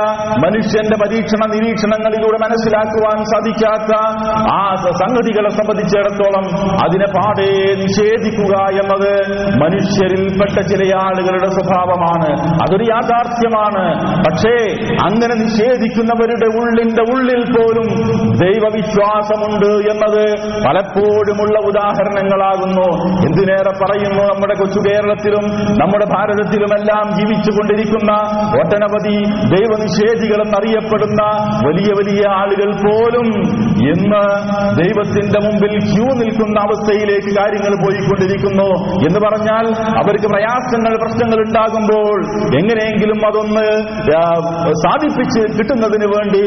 [0.45, 3.91] മനുഷ്യന്റെ പരീക്ഷണ നിരീക്ഷണങ്ങളിലൂടെ മനസ്സിലാക്കുവാൻ സാധിക്കാത്ത
[4.51, 6.45] ആ സംഗതികളെ സംബന്ധിച്ചിടത്തോളം
[6.83, 7.49] അതിനെ പാടെ
[7.83, 9.13] നിഷേധിക്കുക എന്നത്
[9.63, 12.29] മനുഷ്യരിൽപ്പെട്ട ചില ആളുകളുടെ സ്വഭാവമാണ്.
[12.63, 13.85] അതൊരു യാഥാർത്ഥ്യമാണ്.
[14.17, 14.55] പക്ഷേ
[15.05, 17.87] അങ്ങനെ നിഷേധിക്കുന്നവരുടെ ഉള്ളിന്റെ ഉള്ളിൽ പോലും
[18.37, 20.23] ദൈവവിശ്വാസമുണ്ട് എന്നത്
[20.67, 22.87] പലപ്പോഴുമുള്ള ഉദാഹരണങ്ങളാകുന്നു.
[23.27, 25.45] എന്തിനേറെ പറയുന്നു നമ്മുടെ കൊച്ചു കേരളത്തിലും
[25.79, 28.11] നമ്മുടെ ഭാരതത്തിലുമെല്ലാം ജീവിച്ചുകൊണ്ടിരിക്കുന്ന
[28.59, 29.15] ഒട്ടനവധി
[29.53, 31.21] ദൈവനിഷേധികളെന്നറിയപ്പെടുന്ന
[31.65, 33.27] വലിയ വലിയ ആളുകൾ പോലും
[33.91, 34.23] ഇന്ന്
[34.79, 38.67] ദൈവത്തിന്റെ മുമ്പിൽ ക്യൂ നിൽക്കുന്ന അവസ്ഥയിലേക്ക് കാര്യങ്ങൾ പോയിക്കൊണ്ടിരിക്കുന്നു.
[39.07, 39.65] എന്ന് പറഞ്ഞാൽ
[40.01, 42.17] അവർക്ക് പ്രയാസങ്ങൾ പ്രശ്നങ്ങൾ ഉണ്ടാകുമ്പോൾ
[42.59, 43.65] എങ്ങനെയെങ്കിലും അതൊന്ന്
[44.83, 46.43] സാധിപ്പിച്ച് കിട്ടുന്നതിന് വേണ്ടി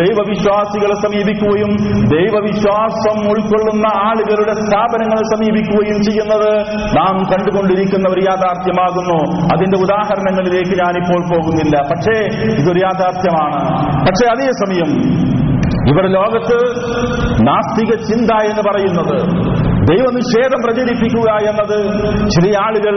[0.00, 1.72] ദൈവവിശ്വാസികളെ സമീപിക്കുകയും
[2.14, 6.50] ദൈവവിശ്വാസം ഉൾക്കൊള്ളുന്ന ആളുകളുടെ സ്ഥാപനങ്ങളെ സമീപിക്കുകയും ചെയ്യുന്നത്
[6.98, 7.14] നാം
[7.58, 9.18] കണ്ടുകൊണ്ടിരിക്കുന്ന ഒരു യാഥാർത്ഥ്യമാകുന്നു.
[9.54, 11.76] അതിന്റെ ഉദാഹരണങ്ങളിലേക്ക് ഞാനിപ്പോൾ പോകുന്നില്ല.
[11.90, 12.16] പക്ഷേ
[12.62, 13.58] ഇതൊരു യാഥാർത്ഥ്യമാണ്.
[14.06, 14.90] പക്ഷേ അതേസമയം
[15.90, 16.58] ഇവിടെ ലോകത്ത്
[17.48, 19.16] നാസ്തിക ചിന്ത എന്ന് പറയുന്നത്
[19.90, 21.76] ദൈവനിഷേധം പ്രചരിപ്പിക്കുക എന്നത്
[22.30, 22.94] ചില ആളുകൾ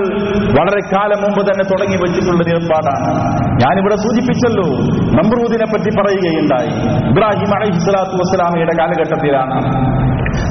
[0.59, 3.09] വളരെ കാലം മുമ്പ് തന്നെ തുടങ്ങി വെച്ചിട്ടുള്ള നിലപാടാണ്
[3.63, 4.67] ഞാനിവിടെ സൂചിപ്പിച്ചല്ലോ
[5.17, 6.71] നമ്രൂദിനെ പറ്റി പറയുകയുണ്ടായി.
[7.11, 9.57] ഇബ്രാഹിം അലൈഹി സ്വലാത്തു വസ്സലാമയുടെ കാലഘട്ടത്തിലാണ്.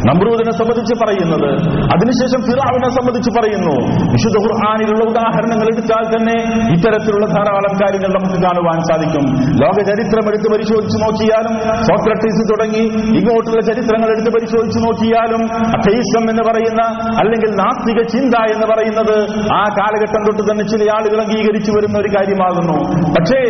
[0.09, 1.49] നമ്രൂദിനെ സംബന്ധിച്ച് പറയുന്നത്.
[1.95, 3.75] അതിനുശേഷം ഫിറാവിനെ സംബന്ധിച്ച് പറയുന്നു.
[4.15, 6.37] വിശുദ്ധ ഖുർആാനിലുള്ള ഉദാഹരണങ്ങൾ എടുത്താൽ തന്നെ
[6.75, 9.25] ഇത്തരത്തിലുള്ള ധാരാളം കാര്യങ്ങൾ നമുക്ക് കാണുവാൻ സാധിക്കും.
[9.63, 11.55] ലോക ചരിത്രം എടുത്ത് പരിശോധിച്ച് നോക്കിയാലും
[11.89, 12.85] സോക്രട്ടീസ് തുടങ്ങി
[13.21, 15.43] ഇങ്ങോട്ടുള്ള ചരിത്രങ്ങൾ എടുത്ത് പരിശോധിച്ച് നോക്കിയാലും
[15.77, 16.83] അഥൈസം എന്ന് പറയുന്ന
[17.21, 19.17] അല്ലെങ്കിൽ നാസ്തിക ചിന്ത എന്ന് പറയുന്നത്
[19.55, 22.77] ആ കാലഘട്ടം തൊട്ട് തന്നെ ചില ആളുകൾ അംഗീകരിച്ചു വരുന്ന ഒരു കാര്യമാകുന്നു.
[23.17, 23.41] പക്ഷേ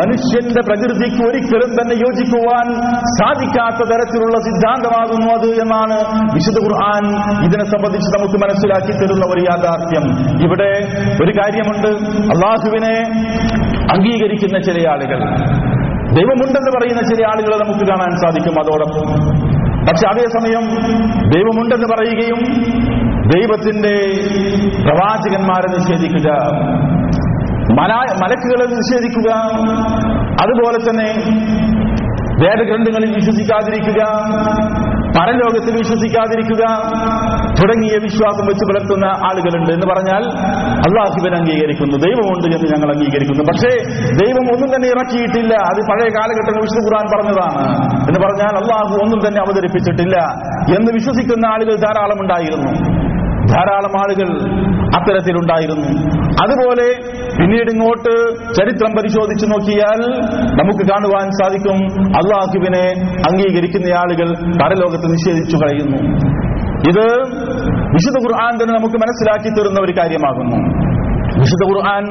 [0.00, 2.66] മനുഷ്യന്റെ പ്രകൃതിക്ക് ഒരിക്കലും തന്നെ യോജിക്കുവാൻ
[3.20, 5.97] സാധിക്കാത്ത തരത്തിലുള്ള സിദ്ധാന്തമാകുന്നു അത് എന്നാണ്
[6.34, 7.04] വിശുദ്ധ ഖുർആൻ
[7.44, 10.04] ഇതിനെ സംബന്ധിച്ച് നമുക്ക് മനസ്സിലാക്കി തരുന്ന ഒരു യാഥാർത്ഥ്യം.
[10.44, 10.70] ഇവിടെ
[11.24, 11.88] ഒരു കാര്യമുണ്ട്.
[12.22, 12.94] അള്ളാഹുവിനെ
[13.94, 15.18] അംഗീകരിക്കുന്ന ചില ആളുകൾ.
[16.14, 19.38] ദൈവമുണ്ടെന്ന് പറയുന്ന ചില ആളുകളെ നമുക്ക് കാണാൻ സാധിക്കും അതോടൊപ്പം.
[19.88, 20.64] പക്ഷെ അതേസമയം
[21.30, 22.62] ദൈവമുണ്ടെന്ന് പറയുകയും
[23.28, 23.96] ദൈവത്തിന്റെ
[24.84, 26.32] പ്രവാചകന്മാരെ നിഷേധിക്കുക
[27.80, 29.30] മല മലക്കുകളെ നിഷേധിക്കുക
[30.42, 31.08] അതുപോലെ തന്നെ
[32.44, 34.04] വേദഗ്രന്ഥങ്ങളിൽ വിശ്വസിക്കാതിരിക്കുക
[35.18, 36.64] പരലോകത്തിൽ വിശ്വസിക്കാതിരിക്കുക
[37.62, 40.22] തുടങ്ങിയ വിശ്വാസം വെച്ച് പുലർത്തുന്ന ആളുകളുണ്ട് എന്ന് പറഞ്ഞാൽ
[40.88, 41.96] അള്ളാഹുബൻ അംഗീകരിക്കുന്നു.
[41.96, 43.44] ദൈവമുണ്ട് എന്ന് ഞങ്ങൾ അംഗീകരിക്കുന്നു.
[43.44, 43.70] പക്ഷേ
[44.24, 45.54] ദൈവം ഒന്നും തന്നെ ഇറക്കിയിട്ടില്ല.
[45.54, 47.68] അത് പഴയ കാലഘട്ടങ്ങൾ വിശുദ്ധ ഖുർആൻ പറഞ്ഞതാണ്.
[48.08, 50.16] എന്ന് പറഞ്ഞാൽ അള്ളാഹു ഒന്നും തന്നെ അവതരിപ്പിച്ചിട്ടില്ല.
[50.78, 52.97] എന്ന് വിശ്വസിക്കുന്ന ആളുകൾ ധാരാളം ഉണ്ടായിരുന്നു
[53.52, 54.28] ധാരാളം ആളുകൾ
[54.96, 55.88] അത്തരത്തിലുണ്ടായിരുന്നു
[56.44, 56.86] അതുപോലെ
[57.38, 58.14] പിന്നീട് ഇങ്ങോട്ട്
[58.54, 60.00] ചരിത്രം പരിശോധിച്ചു നോക്കിയാൽ
[60.60, 61.78] നമുക്ക് കാണുവാൻ സാധിക്കും
[62.20, 62.84] അള്ളാഹുവിനെ
[63.28, 64.28] അംഗീകരിക്കുന്ന ആളുകൾ
[64.62, 66.00] പരലോകത്ത് നിഷേധിച്ചു കളയുന്നു.
[66.90, 67.06] ഇത്
[67.94, 70.58] വിശുദ്ധ ഖുർആൻ തന്നെ നമുക്ക് മനസ്സിലാക്കി തരുന്ന ഒരു കാര്യമാകുന്നു.
[71.40, 72.04] വിശുദ്ധ ഖുർആൻ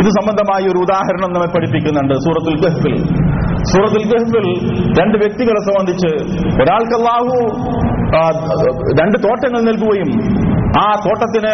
[0.00, 2.94] ഇത് സംബന്ധമായ ഒരു ഉദാഹരണം നമ്മെ പഠിപ്പിക്കുന്നുണ്ട് സൂറത്തുൽ ഗഹഫിൽ.
[3.72, 4.46] സൂറത്തുൽ ഗഹഫിൽ
[5.00, 6.10] രണ്ട് വ്യക്തികളെ സംബന്ധിച്ച്
[6.62, 7.36] ഒരാൾക്ക് അള്ളാഹു
[9.00, 10.10] രണ്ട് തോട്ടങ്ങൾ നൽകുകയും
[10.80, 11.52] ആ തോട്ടത്തിന്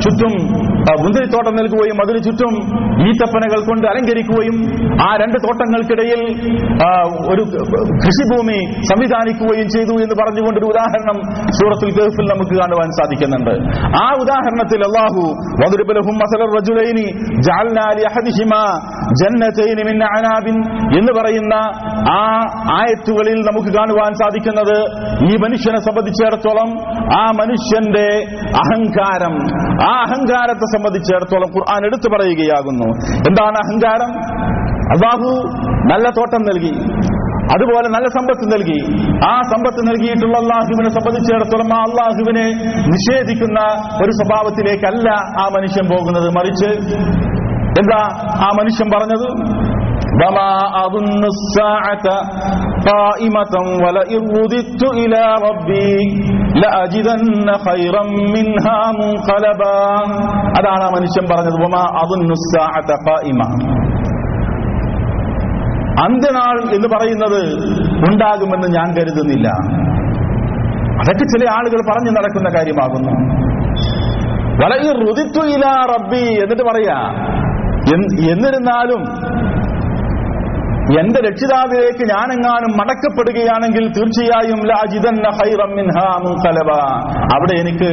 [0.00, 0.34] ചുറ്റും
[1.02, 2.54] മുന്തിരിത്തോട്ടം നൽകുകയും അതിന് ചുറ്റും
[3.08, 4.56] ഈത്തപ്പനകൾ കൊണ്ട് അലങ്കരിക്കുകയും
[5.02, 6.20] ആ രണ്ട് തോട്ടങ്ങൾക്കിടയിൽ
[7.28, 7.42] ഒരു
[8.04, 8.58] കൃഷിഭൂമി
[8.90, 11.18] സംവിധാനിക്കുകയും ചെയ്തു എന്ന് പറഞ്ഞുകൊണ്ടൊരു ഉദാഹരണം
[11.50, 13.50] സൂറത്തുൽ ഗൾഫിൽ നമുക്ക് കാണുവാൻ സാധിക്കുന്നുണ്ട്.
[14.02, 15.24] ആ ഉദാഹരണത്തിൽ അള്ളാഹു
[20.98, 21.54] എന്ന് പറയുന്ന
[22.10, 22.20] ആ
[22.80, 24.76] ആയത്തുകളിൽ നമുക്ക് കാണുവാൻ സാധിക്കുന്നത്
[25.32, 26.70] ഈ മനുഷ്യനെ സംബന്ധിച്ചിടത്തോളം
[27.18, 28.08] ആ മനുഷ്യന്റെ
[28.60, 29.34] അഹങ്കാരം.
[29.88, 32.88] ആ അഹങ്കാരത്തെ സംബന്ധിച്ചിടത്തോളം ഖുർആൻ എടുത്തു പറയുകയാകുന്നു.
[33.28, 34.12] എന്താണ് അഹങ്കാരം?
[34.94, 35.30] അള്ളാഹു
[35.92, 36.72] നല്ല തോട്ടം നൽകി.
[37.54, 38.78] അതുപോലെ നല്ല സമ്പത്ത് നൽകി.
[39.28, 42.46] ആ സമ്പത്ത് നൽകിയിട്ടുള്ള അള്ളാഹുവിനെ സംബന്ധിച്ചിടത്തോളം ആ അള്ളാഹുവിനെ
[42.88, 43.60] നിഷേധിക്കുന്ന
[44.04, 45.08] ഒരു സ്വഭാവത്തിലേക്കല്ല
[45.42, 46.28] ആ മനുഷ്യൻ പോകുന്നത്.
[46.38, 46.70] മറിച്ച്
[47.80, 48.00] എന്താ
[48.46, 49.26] ആ മനുഷ്യൻ പറഞ്ഞത്?
[50.21, 50.51] وما
[50.85, 52.07] أظن الساعة
[52.85, 55.93] قائمة ولئن رددت إلى ربي
[56.61, 58.03] لأجدن خيرا
[58.35, 59.77] منها منقلبا
[60.57, 63.47] അതാണ് ആ മനുഷ്യൻ പറഞ്ഞത് وما أظن الساعة قائمة
[66.05, 67.41] അന്ത്യനാൾ എന്ന് പറയുന്നത്
[68.07, 69.47] ഉണ്ടാകുമെന്ന് ഞാൻ കരുതുന്നില്ല
[70.99, 73.13] അതൊക്കെ ചില ആളുകൾ പറഞ്ഞു നടക്കുന്ന കാര്യമാകുന്നു
[74.61, 76.97] വളരെ റുദിത്തു ഇല റബ്ബി എന്നിട്ട് പറയാ
[77.93, 79.01] എന്ന് എന്നിരുന്നാലും
[80.98, 84.60] എന്റെ രക്ഷിതാവിലേക്ക് ഞാനെങ്ങാനും മടക്കപ്പെടുകയാണെങ്കിൽ തീർച്ചയായും.
[87.34, 87.90] അവിടെ എനിക്ക്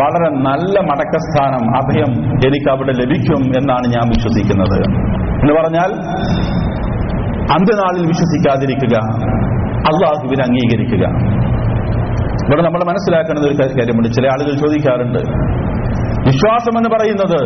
[0.00, 2.12] വളരെ നല്ല മടക്കസ്ഥാനം അഭയം
[2.48, 4.78] എനിക്ക് അവിടെ ലഭിക്കും എന്നാണ് ഞാൻ വിശ്വസിക്കുന്നത്.
[5.42, 5.90] എന്ന് പറഞ്ഞാൽ
[7.56, 8.96] അന്ത്യനാളിൽ വിശ്വസിക്കാതിരിക്കുക
[9.90, 11.04] അള്ളാഹുവിനെ അംഗീകരിക്കുക.
[12.46, 14.08] ഇവിടെ നമ്മൾ മനസ്സിലാക്കുന്നത് ഒരു കാര്യമുണ്ട്.
[14.08, 15.18] ചില ആളുകൾ ചോദിക്കാറുണ്ട്
[16.28, 17.40] വിശ്വാസം എന്ന് പറയുന്നത്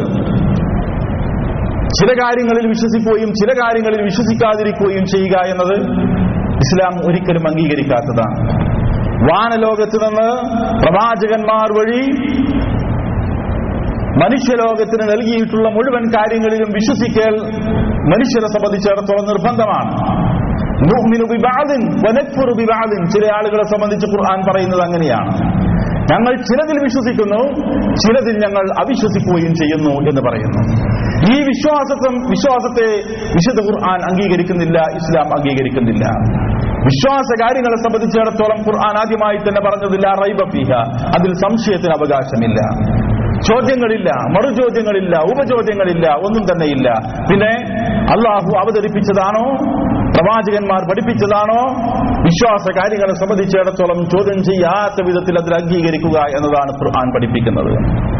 [2.01, 5.77] ചില കാര്യങ്ങളിൽ വിശ്വസിക്കുകയും ചില കാര്യങ്ങളിൽ വിശ്വസിക്കാതിരിക്കുകയും ചെയ്യുക എന്നത്
[6.57, 8.37] ഇസ്ലാം ഒരിക്കലും അംഗീകരിക്കാത്തതാണ്.
[9.31, 10.29] വാനലോകത്ത് നിന്ന്
[10.87, 12.03] പ്രവാചകന്മാർ വഴി
[14.23, 17.35] മനുഷ്യലോകത്തിന് നൽകിയിട്ടുള്ള മുഴുവൻ കാര്യങ്ങളിലും വിശ്വസിക്കൽ
[18.13, 20.25] മനുഷ്യരെ സംബന്ധിച്ചിടത്തോളം നിർബന്ധമാണ്.
[23.11, 25.31] ചില ആളുകളെ സംബന്ധിച്ച് ഖുർആൻ പറയുന്നത് അങ്ങനെയാണ്.
[26.13, 27.41] ഞങ്ങൾ ചിലതിൽ വിശ്വസിക്കുന്നു
[27.95, 30.61] ചിലതിൽ ഞങ്ങൾ അവിശ്വസിക്കുകയും ചെയ്യുന്നു എന്ന് പറയുന്നു.
[31.33, 32.87] ഈ വിശ്വാസത്വം വിശ്വാസത്തെ
[33.35, 36.05] വിശുദ്ധ ഖുർആൻ അംഗീകരിക്കുന്നില്ല ഇസ്ലാം അംഗീകരിക്കുന്നില്ല.
[36.69, 40.77] വിശ്വാസ കാര്യങ്ങളെ സംബന്ധിച്ചിടത്തോളം ഖുർആൻ ആദ്യമായി തന്നെ പറഞ്ഞതില്ല റൈബ ഫീഹ.
[41.19, 42.61] അതിൽ സംശയത്തിന് അവകാശമില്ല.
[43.41, 46.91] ചോദ്യങ്ങളില്ല മറുചോദ്യങ്ങളില്ല ഉപചോദ്യങ്ങളില്ല ഒന്നും തന്നെയില്ല.
[47.31, 47.53] പിന്നെ
[48.13, 49.57] അള്ളാഹു അവതരിപ്പിച്ചതാണോ?
[50.17, 51.61] പ്രവാചകന്മാർ പഠിപ്പിച്ചതാണോ?
[52.23, 58.14] വിശ്വാസ കാര്യങ്ങളെ സംബന്ധിച്ചിടത്തോളം ചോദ്യം ചെയ്യാത്ത വിധത്തിൽ അതിൽ അംഗീകരിക്കുക എന്നതാണ് ഖുർആൻ പഠിപ്പിക്കുന്നത്.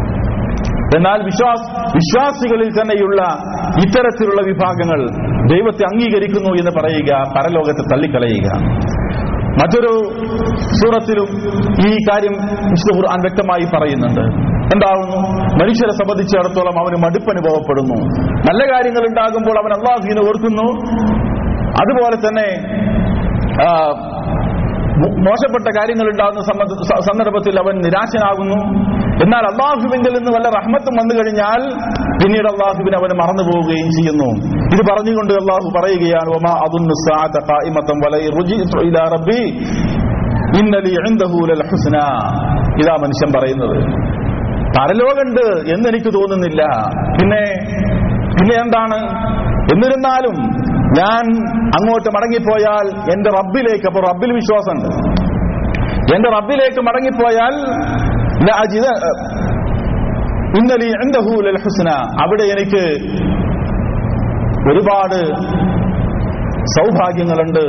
[0.97, 1.61] എന്നാൽ വിശ്വാസ
[1.95, 3.21] വിശ്വാസികളിൽ തന്നെയുള്ള
[3.85, 4.99] ഇത്തരത്തിലുള്ള വിഭാഗങ്ങൾ
[5.53, 8.49] ദൈവത്തെ അംഗീകരിക്കുന്നു എന്ന് പറയുക പരലോകത്തെ തള്ളിക്കളയുക.
[9.59, 9.91] മറ്റൊരു
[10.79, 11.29] സൂറത്തിലും
[11.87, 12.35] ഈ കാര്യം
[12.71, 14.23] വിശുദ്ധ ഖുർആൻ വ്യക്തമായി പറയുന്നുണ്ട്.
[14.75, 15.19] എന്താകുന്നു
[15.61, 17.97] മനുഷ്യരെ സംബന്ധിച്ചിടത്തോളം അവന് മടുപ്പ് അനുഭവപ്പെടുന്നു.
[18.47, 20.67] നല്ല കാര്യങ്ങൾ ഉണ്ടാകുമ്പോൾ അവൻ അള്ളാഹുവിനെ ഓർക്കുന്നു.
[21.81, 22.47] അതുപോലെ തന്നെ
[25.27, 26.41] മോശപ്പെട്ട കാര്യങ്ങൾ ഉണ്ടാകുന്ന
[27.07, 28.59] സന്ദർഭത്തിൽ അവൻ നിരാശനാകുന്നു.
[29.23, 31.61] എന്നാൽ അള്ളാഹുവിങ്കിൽ നിന്ന് വല്ല റഹ്മത്തും വന്നു കഴിഞ്ഞാൽ
[32.23, 34.29] പിന്നീട് അള്ളാഹുവിനെ അവന് മറന്നു പോവുകയും ചെയ്യുന്നു.
[34.73, 36.29] ഇത് പറഞ്ഞുകൊണ്ട് അള്ളാഹു പറയുകയാണ്
[39.13, 39.41] റബ്ബി.
[40.59, 40.91] ഇന്നലി
[42.81, 43.77] ഇതാ മനുഷ്യൻ പറയുന്നത്.
[44.77, 46.63] പരലോകമുണ്ട് എന്ന് എനിക്ക് തോന്നുന്നില്ല.
[47.21, 47.43] പിന്നെ
[48.39, 48.97] പിന്നെ എന്താണ്?
[49.73, 50.35] എന്നിരുന്നാലും
[50.97, 51.23] ഞാൻ
[51.67, 54.89] അങ്ങോട്ട് മടങ്ങിപ്പോയാൽ എന്റെ റബ്ബിലേക്ക് അപ്പൊ റബ്ബിൽ വിശ്വാസമുണ്ട്.
[56.15, 57.85] എന്റെ റബ്ബിലേക്ക് മടങ്ങിപ്പോയാൽ
[60.59, 60.89] ഇന്നലി
[61.63, 61.89] ഹുസ്ന
[62.23, 62.83] അവിടെ എനിക്ക്
[64.69, 65.19] ഒരുപാട്
[66.75, 67.63] സൗഭാഗ്യങ്ങളുണ്ട്.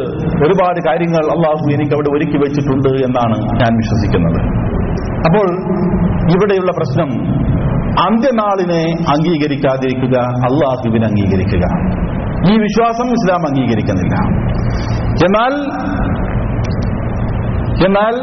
[0.45, 4.39] ഒരുപാട് കാര്യങ്ങൾ അള്ളാഹു എനിക്ക് അവിടെ ഒരുക്കി വെച്ചിട്ടുണ്ട് എന്നാണ് ഞാൻ വിശ്വസിക്കുന്നത്.
[5.29, 5.47] അപ്പോൾ
[6.35, 7.11] ഇവിടെയുള്ള പ്രശ്നം
[8.07, 8.83] അന്ത്യനാളിനെ
[9.15, 10.17] അംഗീകരിക്കാതിരിക്കുക
[10.49, 11.65] അള്ളാഹുവിനെ അംഗീകരിക്കുക.
[12.51, 14.17] ഈ വിശ്വാസം ഇസ്ലാം അംഗീകരിക്കുന്നില്ല.
[15.27, 15.55] എന്നാൽ
[17.87, 18.15] എന്നാൽ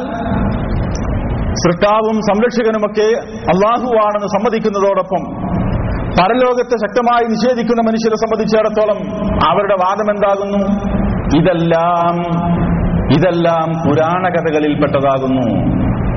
[1.53, 5.53] സൃഷ്ടാവും സംരക്ഷകനുമൊക്കെ അള്ളാഹുവാണെന്ന് സമ്മതിക്കുന്നതോടൊപ്പം
[6.19, 10.59] പരലോകത്തെ ശക്തമായി നിഷേധിക്കുന്ന മനുഷ്യരെ സംബന്ധിച്ചിടത്തോളം അവരുടെ വാദം എന്താകുന്നു?
[11.39, 12.15] ഇതെല്ലാം
[13.11, 15.73] ഇതെല്ലാം പുരാണ കഥകളിൽപ്പെട്ടതാകുന്നു.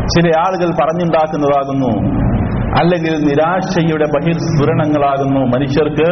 [0.07, 2.17] ചില ആളുകൾ പറഞ്ഞുണ്ടാക്കുന്നതാകുന്നു.
[2.81, 6.11] അല്ലെങ്കിൽ നിരാശയുടെ ബഹിർസ്ഫുരണങ്ങളാകുന്നു മനുഷ്യർക്ക്.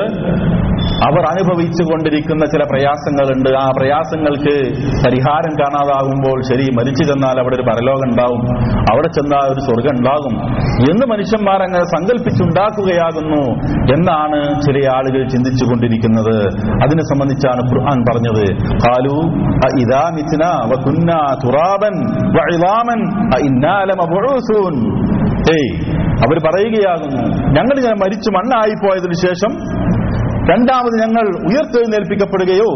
[0.84, 3.50] അവർ അനുഭവിച്ചു കൊണ്ടിരിക്കുന്ന ചില പ്രയാസങ്ങളുണ്ട്.
[3.56, 4.54] ആ പ്രയാസങ്ങൾക്ക്
[5.06, 8.40] പരിഹാരം കാണാതാകുമ്പോൾ ശരി മരിച്ചു ചെന്നാൽ അവിടെ ഒരു പരലോകം ഉണ്ടാവും.
[8.92, 10.54] അവിടെ ചെന്നാൽ ഒരു സ്വർഗം ഉണ്ടാകും.
[10.90, 13.42] എന്ന് മനുഷ്യന്മാർ അങ്ങനെ സങ്കല്പിച്ചുണ്ടാക്കുകയാകുന്നു
[13.94, 16.36] എന്നാണ് ചില ആളുകൾ ചിന്തിച്ചു കൊണ്ടിരിക്കുന്നത്
[16.82, 18.44] അതിനെ സംബന്ധിച്ചാണ് ഖുർആൻ പറഞ്ഞത്.
[18.86, 19.44] കാലു
[21.44, 21.94] തുറാബൻ
[26.14, 29.52] അവർ പറയുകയാകുന്നു ഞങ്ങൾ ഇങ്ങനെ മരിച്ചു മണ്ണായി പോയതിനു ശേഷം
[30.50, 32.70] രണ്ടാമത് ഞങ്ങൾ ഉയർത്തെഴുന്നേൽപ്പിക്കപ്പെടുകയോ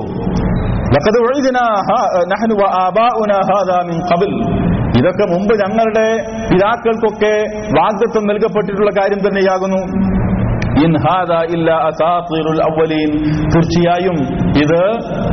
[4.99, 6.07] ഇതൊക്കെ മുമ്പ് ഞങ്ങളുടെ
[6.53, 7.35] പിതാക്കൾക്കൊക്കെ
[7.79, 10.09] വാഗ്ദത്വം നൽകപ്പെട്ടിട്ടുള്ള കാര്യം തന്നെയാകുന്നു.
[13.55, 14.17] തീർച്ചയായും
[14.59, 14.83] ഇത്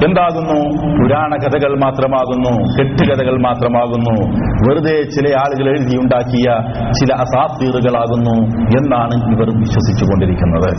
[0.06, 0.58] എന്താകുന്നു?
[1.00, 4.16] പുരാണ കഥകൾ മാത്രമാകുന്നു കെട്ടുകഥകൾ മാത്രമാകുന്നു.
[4.38, 8.36] വെറുതെ ചില ആളുകൾ എഴുതിയുണ്ടാക്കിയ ചില അസാത്തീറുകളാകുന്നു
[8.80, 10.72] എന്നാണ് ഇവർ വിശ്വസിച്ചുകൊണ്ടിരിക്കുന്നത്.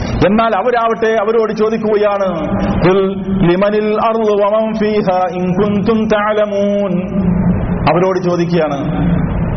[0.00, 2.28] എന്നാൽ അവരാവട്ടെ അവരോട് ചോദിക്കുകയാണ്.
[7.92, 8.78] അവരോട് ചോദിക്കുകയാണ്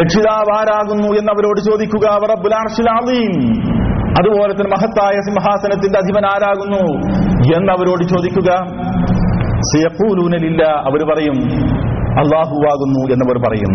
[0.02, 2.88] രക്ഷിതാവാരാകുന്നു എന്നവരോട് ചോദിക്കുക റബ്ബുൽ അർശിൽ
[4.20, 6.82] അതുപോലെ തന്നെ മഹത്തായ സിംഹാസനത്തിന്റെ അധിപൻ ആരാകുന്നു
[7.56, 8.50] എന്നവരോട് ചോദിക്കുക
[9.60, 11.38] സിയപ്പൂലൂനലില്ല അവർ പറയും
[12.10, 13.72] അള്ളാഹുവാകുന്നു എന്നവർ പറയും.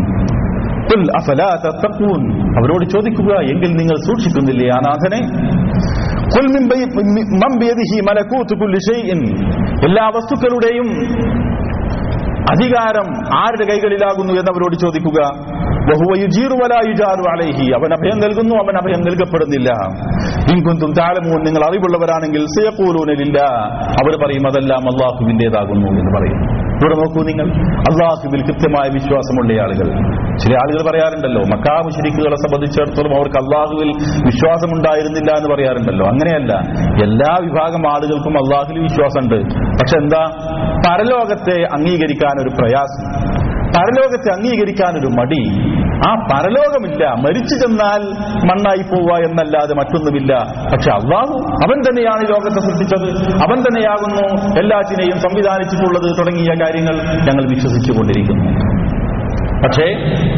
[2.58, 5.20] അവരോട് ചോദിക്കുക എങ്കിൽ നിങ്ങൾ സൂക്ഷിക്കുന്നില്ലേ ആ നാഥനെ
[6.36, 9.20] ഖുൽ മിൻ ബൈ- മി- മൻ ബിയദിഹി മലകൂതു കുല്ലി ഷൈഇൻ.
[9.86, 10.88] എല്ലാ വസ്തുക്കളുടെയും
[12.52, 15.22] അധികാരം ആരുടെ കൈകളിലാകുന്നു എന്ന് അവരോട് ചോദിക്കുക.
[17.34, 19.72] അലൈഹി അവൻ അഭയം നൽകുന്നു അവൻ അഭയം നൽകപ്പെടുന്നില്ല.
[20.54, 23.40] ഇൻകുന്തും താലമൂൻ നിങ്ങൾ അറിവുള്ളവരാണെങ്കിൽ സയഖൂലൂനലില്ല
[23.74, 27.48] അവർ പറയും അതെല്ലാം അള്ളാഹുവിന്റെതാകുന്നു എന്ന് പറയും ഇവിടെ നോക്കൂ നിങ്ങൾ.
[27.66, 29.86] അള്ളാഹുബിൽ കൃത്യമായ വിശ്വാസമുള്ള ആളുകൾ.
[30.38, 33.88] ചില ആളുകൾ പറയാറുണ്ടല്ലോ മക്കാ മുശ്രിക്കുകളെ സംബന്ധിച്ചിടത്തോളം അവർക്ക് അള്ളാഹുവിൽ
[34.26, 36.06] വിശ്വാസമുണ്ടായിരുന്നില്ല എന്ന് പറയാറുണ്ടല്ലോ.
[36.08, 36.54] അങ്ങനെയല്ല.
[37.04, 39.36] എല്ലാ വിഭാഗം ആളുകൾക്കും അള്ളാഹുവിൽ വിശ്വാസമുണ്ട്.
[39.54, 40.24] പക്ഷെ എന്താ?
[40.90, 43.26] പരലോകത്തെ അംഗീകരിക്കാൻ ഒരു പ്രയാസം.
[43.78, 45.76] പരലോകത്തെ അംഗീകരിക്കാൻ ഒരു മടി.
[46.08, 47.06] ആ പരലോകമില്ല.
[47.08, 48.02] മരിച്ചു ചെന്നാൽ
[48.46, 50.34] മണ്ണായി പോവുക എന്നല്ലാതെ മറ്റൊന്നുമില്ല.
[50.74, 51.34] പക്ഷെ അള്ളാഹു
[51.66, 53.36] അവൻ തന്നെയാണ് ലോകത്തെ സൃഷ്ടിച്ചത്.
[53.44, 58.76] അവൻ തന്നെയാകുന്നു എല്ലാറ്റിനെയും സംവിധാനിച്ചിട്ടുള്ളത് തുടങ്ങിയ കാര്യങ്ങൾ ഞങ്ങൾ വിശ്വസിച്ചുകൊണ്ടിരിക്കുന്നു.
[59.64, 59.86] പക്ഷേ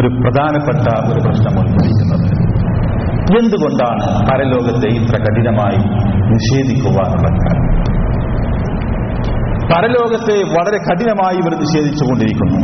[0.01, 2.48] ഒരു പ്രധാനപ്പെട്ട ഒരു പ്രശ്നം ഉത്ഭവിക്കുന്നത്.
[3.37, 5.79] എന്തുകൊണ്ടാണ് പരലോകത്തെ ഇത്ര കഠിനമായി
[6.33, 7.69] നിഷേധിക്കുവാനുള്ള കാരണം?
[9.75, 12.59] പരലോകത്തെ വളരെ കഠിനമായി ഇവർ നിഷേധിച്ചുകൊണ്ടിരിക്കുന്നു.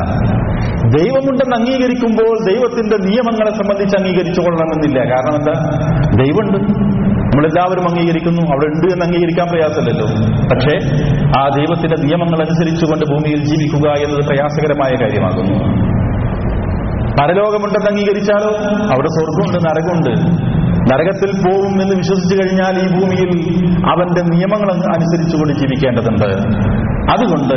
[1.00, 5.00] ദൈവമുണ്ടെന്ന് അംഗീകരിക്കുമ്പോൾ ദൈവത്തിന്റെ നിയമങ്ങളെ സംബന്ധിച്ച് അംഗീകരിച്ചു കൊള്ളണമെന്നില്ല.
[5.00, 5.54] കാരണം എന്താ?
[6.24, 6.90] ദൈവമുണ്ട്.
[7.30, 8.42] നമ്മളെല്ലാവരും അംഗീകരിക്കുന്നു.
[8.42, 10.08] അവിടെ ഉണ്ട് എന്ന് അംഗീകരിക്കാൻ പ്രയാസമല്ലല്ലോ.
[10.52, 10.76] പക്ഷേ
[11.40, 15.90] ആ ദൈവത്തിന്റെ നിയമങ്ങൾ അനുസരിച്ചുകൊണ്ട് ഭൂമിയിൽ ജീവിക്കുക എന്നത് പ്രയാസകരമായ കാര്യമാകുന്നു.
[17.22, 18.52] പരലോകമുണ്ടെന്ന് അംഗീകരിച്ചാലോ?
[18.68, 20.50] അവിടെ സ്വർഗമുണ്ട് നരകമുണ്ട്.
[20.94, 23.50] നരകത്തിൽ പോവും എന്ന് വിശ്വസിച്ചു കഴിഞ്ഞാൽ ഈ ഭൂമിയിൽ
[23.90, 26.60] അവന്റെ നിയമങ്ങൾ അനുസരിച്ചുകൊണ്ട് ജീവിക്കേണ്ടതുണ്ട്.
[27.12, 27.56] അതുകൊണ്ട്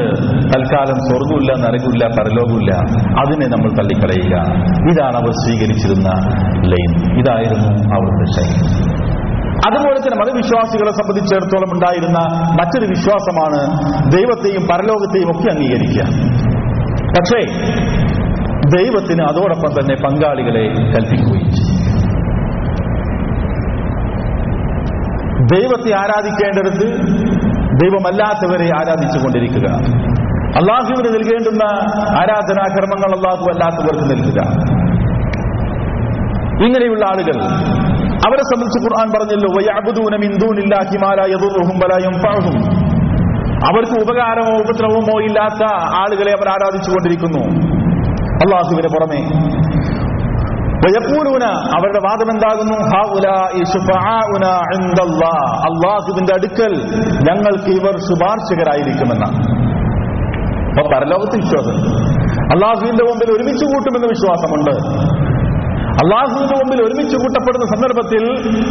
[0.55, 2.75] തൽക്കാലം സ്വർഗമില്ല നരകമില്ല പരലോകമില്ല.
[3.21, 4.39] അതിനെ നമ്മൾ തള്ളിക്കളയുക.
[4.91, 6.09] ഇതാണ് അവർ സ്വീകരിച്ചിരുന്ന
[6.67, 7.21] ലൈൻ.
[7.21, 9.12] ഇതായിരുന്നു അവരുടെ ശൈലി.
[9.67, 12.19] അതുപോലെ തന്നെ മതവിശ്വാസികളെ സംബന്ധിച്ചിടത്തോളം ഉണ്ടായിരുന്ന
[12.61, 13.61] മറ്റൊരു വിശ്വാസമാണ്
[14.13, 16.03] ദൈവത്തെയും പരലോകത്തെയും ഒക്കെ അംഗീകരിക്കുക.
[17.17, 17.41] പക്ഷേ
[18.79, 21.53] ദൈവത്തിന് അതോടൊപ്പം തന്നെ പങ്കാളികളെ കൽപ്പിക്കുകയും
[25.55, 26.87] ദൈവത്തെ ആരാധിക്കേണ്ടടുത്ത്
[27.83, 29.69] ദൈവമല്ലാത്തവരെ ആരാധിച്ചുകൊണ്ടിരിക്കുക.
[30.59, 31.65] അള്ളാഹുവിന് നൽകേണ്ടുന്ന
[32.21, 34.41] ആരാധനാകർമ്മങ്ങൾ അള്ളാഹു അല്ലാത്തവർക്ക് നൽകുക.
[36.65, 37.37] ഇങ്ങനെയുള്ള ആളുകൾ
[38.27, 39.49] അവരെ സംബന്ധിച്ച് ഖുർആൻ പറഞ്ഞല്ലോ
[43.67, 47.43] അവർക്ക് ഉപകാരമോ ഉപദ്രവമോ ഇല്ലാത്ത ആളുകളെ അവർ ആരാധിച്ചുകൊണ്ടിരിക്കുന്നു.
[48.45, 49.21] അള്ളാഹുവിന് പുറമെ.
[50.85, 52.77] വയക്കൂലൂന അവരുടെ വാദം എന്താകുന്നു.
[55.69, 56.73] അള്ളാഹുവിന്റെ അടുക്കൽ
[57.29, 59.63] ഞങ്ങൾക്ക് ഇവർ ശുപാർശകരായിരിക്കുമെന്നാണ്
[60.71, 61.77] അപ്പൊ പരലോകത്ത് വിശ്വാസം.
[62.55, 64.75] അള്ളാഹുവിന്റെ മുമ്പിൽ ഒരുമിച്ച് കൂട്ടുമെന്ന് വിശ്വാസമുണ്ട്.
[66.01, 68.23] അള്ളാഹുവിന്റെ മുമ്പിൽ ഒരുമിച്ച് കൂട്ടപ്പെടുന്ന സന്ദർഭത്തിൽ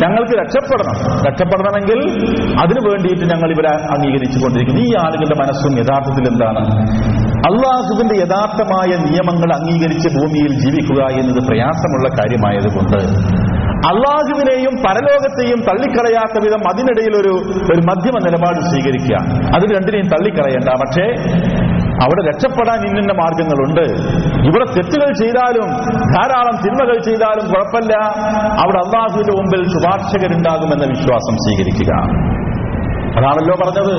[0.03, 0.95] ഞങ്ങൾക്ക് രക്ഷപ്പെടണം.
[1.27, 1.99] രക്ഷപ്പെടണമെങ്കിൽ
[2.61, 6.61] അതിനു വേണ്ടിയിട്ട് ഞങ്ങൾ ഇവരെ അംഗീകരിച്ചു കൊണ്ടിരിക്കുന്നു ഈ ആളുകളുടെ മനസ്സും യഥാർത്ഥത്തിൽ എന്താണ്?
[7.49, 12.99] അള്ളാഹുവിന്റെ യഥാർത്ഥമായ നിയമങ്ങൾ അംഗീകരിച്ച് ഭൂമിയിൽ ജീവിക്കുക എന്നത് പ്രയാസമുള്ള കാര്യമായതുകൊണ്ട്
[13.91, 17.33] അള്ളാഹുവിനെയും പരലോകത്തെയും തള്ളിക്കളയാത്ത വിധം അതിനിടയിൽ ഒരു
[17.71, 19.15] ഒരു മധ്യമ നിലപാട് സ്വീകരിക്കുക.
[19.55, 20.69] അത് രണ്ടിനെയും തള്ളിക്കളയണ്ട.
[20.81, 21.05] പക്ഷേ
[21.91, 23.85] അവിടെ രക്ഷപ്പെടാൻ ഇന്നിന്റെ മാർഗങ്ങളുണ്ട്.
[24.47, 25.67] ഇവിടെ തെറ്റുകൾ ചെയ്താലും
[26.13, 27.93] ധാരാളം തിന്മകൾ ചെയ്താലും കുഴപ്പമില്ല.
[28.61, 31.93] അവിടെ അള്ളാഹുവിന്റെ മുമ്പിൽ ശുപാർശകരുണ്ടാകുമെന്ന വിശ്വാസം സ്വീകരിക്കുക.
[33.17, 33.97] അതാണല്ലോ പറഞ്ഞത്.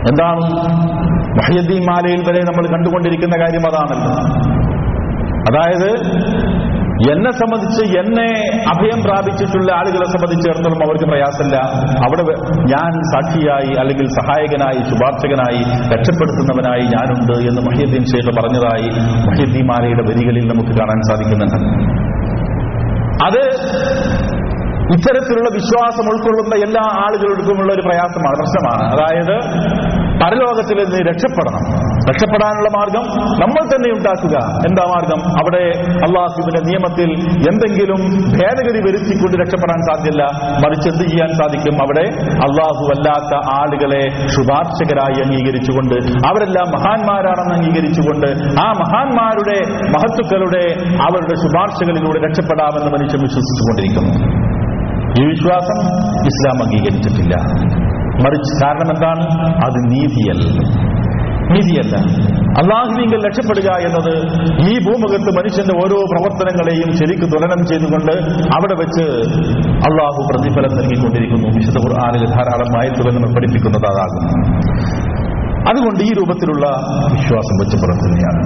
[0.00, 0.40] എന്താണ്?
[1.30, 4.14] മഹിയദ്ദീൻ മാലയിൽ വരെ നമ്മൾ കണ്ടുകൊണ്ടിരിക്കുന്ന കാര്യം അതാണല്ലോ.
[5.50, 5.90] അതായത്
[7.08, 8.28] എന്നെ സംബന്ധിച്ച് എന്നെ
[8.68, 11.56] അഭയം പ്രാപിച്ചിട്ടുള്ള ആളുകളെ സംബന്ധിച്ചിടത്തോളം അവർക്ക് പ്രയാസമില്ല.
[12.04, 12.22] അവിടെ
[12.72, 15.62] ഞാൻ സാക്ഷിയായി അല്ലെങ്കിൽ സഹായകനായി ശുപാർശകനായി
[15.96, 18.88] രക്ഷപ്പെടുത്തുന്നവനായി ഞാനുണ്ട് എന്ന് മഹിയുദ്ദീൻ ഷേഖ് പറഞ്ഞതായി
[19.30, 21.58] മഹിയുദ്ദീമാലയുടെ വരികളിൽ നമുക്ക് കാണാൻ സാധിക്കുന്നുണ്ട്.
[23.26, 23.40] അത്
[24.94, 28.82] ഇത്തരത്തിലുള്ള വിശ്വാസം ഉൾക്കൊള്ളുന്ന എല്ലാ ആളുകൾക്കുമുള്ള ഒരു പ്രയാസമാണ് പ്രശ്നമാണ്.
[28.92, 29.36] അതായത്
[30.22, 31.89] പരലോകത്തിൽ നിന്ന് രക്ഷപ്പെടണം.
[32.08, 33.04] രക്ഷപ്പെടാനുള്ള മാർഗം
[33.42, 34.36] നമ്മൾ തന്നെ ഉണ്ടാക്കുക.
[34.68, 35.20] എന്താ മാർഗം?
[35.40, 35.64] അവിടെ
[36.06, 37.08] അള്ളാഹുബിന്റെ നിയമത്തിൽ
[37.50, 38.00] എന്തെങ്കിലും
[38.38, 40.22] ഭേദഗതി വരുത്തിക്കൊണ്ട് രക്ഷപ്പെടാൻ സാധ്യല്ല.
[40.64, 41.74] മറിച്ച് എന്ത് ചെയ്യാൻ സാധിക്കും?
[41.74, 42.04] അവിടെ
[42.46, 45.94] അള്ളാഹു അല്ലാത്ത ആളുകളെ ശുപാർശകരായി അംഗീകരിച്ചുകൊണ്ട്
[46.28, 48.26] അവരെല്ലാം മഹാന്മാരാണെന്ന് അംഗീകരിച്ചുകൊണ്ട്
[48.60, 49.58] ആ മഹാന്മാരുടെ
[49.90, 50.64] മഹത്തുക്കളുടെ
[51.02, 54.12] അവരുടെ ശുപാർശകളിലൂടെ രക്ഷപ്പെടാമെന്ന് മനുഷ്യൻ വിശ്വസിച്ചുകൊണ്ടിരിക്കുന്നു.
[55.20, 55.78] ഈ വിശ്വാസം
[56.30, 57.36] ഇസ്ലാം അംഗീകരിച്ചിട്ടില്ല.
[58.24, 59.24] മറിച്ച് കാരണം എന്താണ്?
[59.48, 60.80] അത് നീതിയല്ല.
[61.54, 61.94] നീതിയല്ല
[62.60, 64.12] അള്ളാഹുവിങ്കൽ രക്ഷപ്പെടുക എന്നത്
[64.68, 68.12] ഈ ഭൂമുഖത്ത് മനുഷ്യന്റെ ഓരോ പ്രവർത്തനങ്ങളെയും ശരിക്ക് തുലനം ചെയ്തുകൊണ്ട്
[68.56, 69.04] അവിടെ വെച്ച്
[69.88, 71.48] അള്ളാഹു പ്രതിഫലം നൽകിക്കൊണ്ടിരിക്കുന്നു.
[71.58, 73.88] വിശുദ്ധ ഖുർആാനിൽ ധാരാളം ആയത്തുകൾ നമ്മൾ പഠിപ്പിക്കുന്നത്
[75.70, 76.66] അതുകൊണ്ട് ഈ രൂപത്തിലുള്ള
[77.14, 78.42] വിശ്വാസം വെച്ച് പുറത്തുതന്നെയാണ്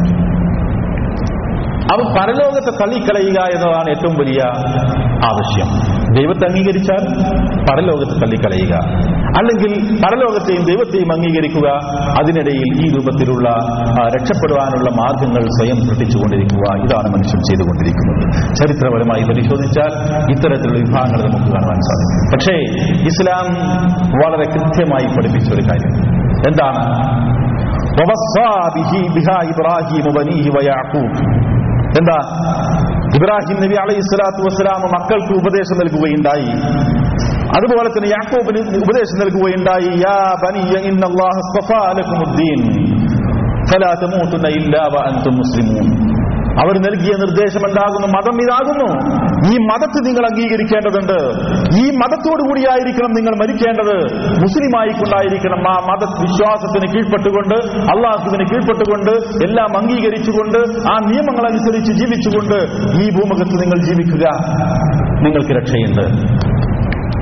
[1.95, 4.41] അവ പരലോകത്തെ തള്ളിക്കളയുക എന്നതാണ് ഏറ്റവും വലിയ
[5.31, 5.69] ആവശ്യം.
[6.19, 7.05] ദൈവത്തെ അംഗീകരിച്ചാൽ
[7.71, 8.75] പരലോകത്ത് തള്ളിക്കളയുക.
[9.39, 13.49] അല്ലെങ്കിൽ പരലോകത്തെയും ദൈവത്തെയും അംഗീകരിക്കുക അതിനിടയിൽ ഈ രൂപത്തിലുള്ള
[14.07, 16.77] രക്ഷപ്പെടുവാനുള്ള മാർഗങ്ങൾ സ്വയം സൃഷ്ടിച്ചുകൊണ്ടിരിക്കുക.
[16.77, 18.33] ഇതാണ് മനുഷ്യൻ ചെയ്തുകൊണ്ടിരിക്കുന്നത്.
[18.55, 19.91] ചരിത്രപരമായി പരിശോധിച്ചാൽ
[20.31, 22.31] ഇത്തരത്തിലുള്ള വിഭാഗങ്ങൾ നമുക്ക് കാണുവാൻ സാധിക്കും.
[22.33, 22.55] പക്ഷേ
[23.05, 23.47] ഇസ്ലാം
[24.09, 26.15] വളരെ കൃത്യമായി പഠിപ്പിച്ച ഒരു കാര്യം.
[26.47, 27.15] എന്താണ്?
[32.01, 32.19] എന്താ?
[33.17, 36.49] ഇബ്രാഹിം നബി അലൈഹി സ്വലാത്തു വസ്സലാം മക്കൾക്ക് ഉപദേശം നൽകുകയുണ്ടായി.
[37.57, 39.91] അതുപോലെ തന്നെ യാക്കോബിന് ഉപദേശം നൽകുകയുണ്ടായി.
[40.07, 42.61] യാ ബനിയ ഇന്നല്ലാഹ അസ്തഫാ ലക്കുമുദ്ദീൻ
[43.71, 45.87] ഫലാ തമൂതുന്ന ഇല്ലാ വഅൻതും മുസ്ലിമൂൻ.
[46.55, 48.07] അവർ നൽകിയ നിർദ്ദേശം എന്താകുന്നു?
[48.07, 48.89] മതം ഇതാകുന്നു.
[49.53, 51.19] ഈ മതത്തെ നിങ്ങൾ അംഗീകരിക്കേണ്ടതുണ്ട്.
[51.77, 53.97] ഈ മതത്തോടു കൂടിയായിരിക്കണം നിങ്ങൾ മരിക്കേണ്ടത്.
[54.41, 57.55] മുസ്ലിമായി കൊണ്ടായിരിക്കണം ആ മത വിശ്വാസത്തിന് കീഴ്പ്പെട്ടുകൊണ്ട്
[57.93, 59.11] അള്ളാഹുവിന് കീഴ്പ്പെട്ടുകൊണ്ട്
[59.47, 62.59] എല്ലാം അംഗീകരിച്ചുകൊണ്ട് ആ നിയമങ്ങൾ അനുസരിച്ച് ജീവിച്ചുകൊണ്ട്
[63.03, 64.27] ഈ ഭൂമുഖത്ത് നിങ്ങൾ ജീവിക്കുക.
[65.23, 66.05] നിങ്ങൾക്ക് രക്ഷയുണ്ട്.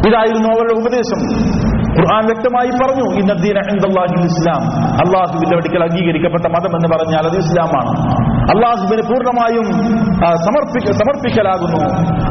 [0.09, 1.72] ഇതായിരുന്നു അവരുടെ ഉപദേശം.
[1.99, 4.63] ഖുർആൻ വ്യക്തമായി പറഞ്ഞു ഇന്നദ്ദീന ഇന്ദല്ലാഹിൽ ഇസ്ലാം.
[5.03, 7.93] അള്ളാഹുവിന്റെ അടുക്കൽ അംഗീകരിക്കപ്പെട്ട മതം എന്ന് പറഞ്ഞാൽ അത് ഇസ്ലാമാണ്.
[8.55, 9.67] അള്ളാഹുവിന് പൂർണമായും
[10.47, 11.81] സമർപ്പിക്ക സമർപ്പിക്കലാകുന്നു.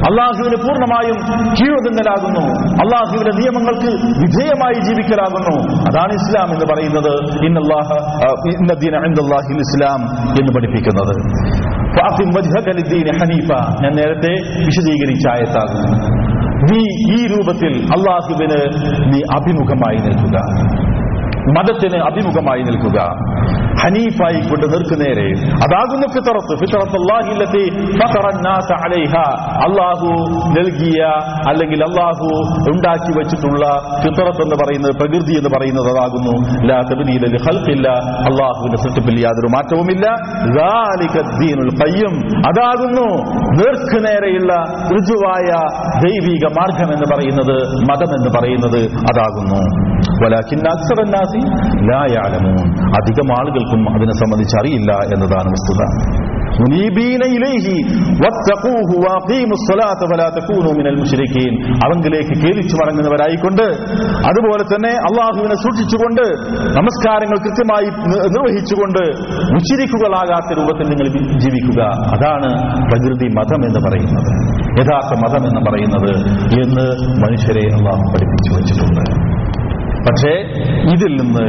[0.10, 1.18] അള്ളാഹുവിന് പൂർണമായും
[1.54, 2.44] കീഴൊതുങ്ങലാകുന്നു
[2.84, 3.92] അള്ളാഹുവിന്റെ നിയമങ്ങൾക്ക്
[4.22, 5.56] വിധേയമായി ജീവിക്കലാകുന്നു.
[5.90, 7.14] അതാണ് ഇസ്ലാം എന്ന് പറയുന്നത്.
[9.66, 11.14] ഇസ്ലാം എന്ന് പഠിപ്പിക്കുന്നത്.
[13.84, 14.34] ഞാൻ നേരത്തെ
[14.66, 16.31] വിശദീകരിച്ച ആയത്താകുന്നു.
[16.62, 16.80] നീ
[17.16, 18.60] ഈ രൂപത്തിൽ അള്ളാഹുവിന്
[19.14, 20.38] നീ അഭിമുഖമായി നിൽക്കുക.
[21.58, 23.00] മതത്തിന് അഭിമുഖമായി നിൽക്കുക.
[23.80, 25.28] ഹനീഫായി കൊണ്ട് നേർക്കുനേരെ
[25.66, 27.64] അതാകുന്നു ഫിത്തറത്ത് ഫിത്തറത്ത് അള്ളാഹില്ലത്തി
[29.68, 30.10] അള്ളാഹു
[30.60, 31.04] നൽകിയ
[31.50, 32.28] അല്ലെങ്കിൽ അള്ളാഹു
[32.74, 33.66] ഉണ്ടാക്കി വെച്ചിട്ടുള്ള
[34.04, 36.34] ഫിത്തറത്ത് എന്ന് പറയുന്നത് പ്രകൃതി എന്ന് പറയുന്നത് അതാകുന്നു.
[38.30, 40.08] അള്ളാഹുവിന്റെ സൃഷ്ടിപ്പിൽ യാതൊരു മാറ്റവുമില്ല.
[42.50, 43.08] അതാകുന്നു
[43.60, 44.54] നേർക്കുനേരെയുള്ള
[44.96, 45.50] ഋജുവായ
[46.06, 47.58] ദൈവിക മാർഗം എന്ന് പറയുന്നത്
[47.90, 49.62] മതം എന്ന് പറയുന്നത് അതാകുന്നു.
[53.02, 55.82] അധികം ആളുകൾ ആളുകൾക്കും അതിനെ സംബന്ധിച്ച് അറിയില്ല എന്നതാണ് വസ്തുത.
[61.86, 63.66] അവങ്കിലേക്ക് കേലിച്ചു മടങ്ങുന്നവരായിക്കൊണ്ട്
[64.30, 66.26] അതുപോലെ തന്നെ അള്ളാഹുവിനെ സൂക്ഷിച്ചുകൊണ്ട്
[66.80, 67.88] നമസ്കാരങ്ങൾ കൃത്യമായി
[68.36, 69.04] നിർവഹിച്ചുകൊണ്ട്
[69.54, 71.08] മുച്ചിരിക്കുകളാകാത്ത രൂപത്തിൽ നിങ്ങൾ
[71.40, 71.82] ജീവിക്കുക.
[72.16, 72.50] അതാണ്
[72.92, 74.32] പ്രകൃതി മതം എന്ന് പറയുന്നത്.
[74.82, 76.12] യഥാർത്ഥ മതം എന്ന് പറയുന്നത്
[76.64, 76.86] എന്ന്
[77.24, 79.04] മനുഷ്യരെ അള്ളാഹു പഠിപ്പിച്ചു വച്ചിട്ടുണ്ട്.
[80.08, 80.34] പക്ഷേ
[80.96, 81.48] ഇതിൽ നിന്ന്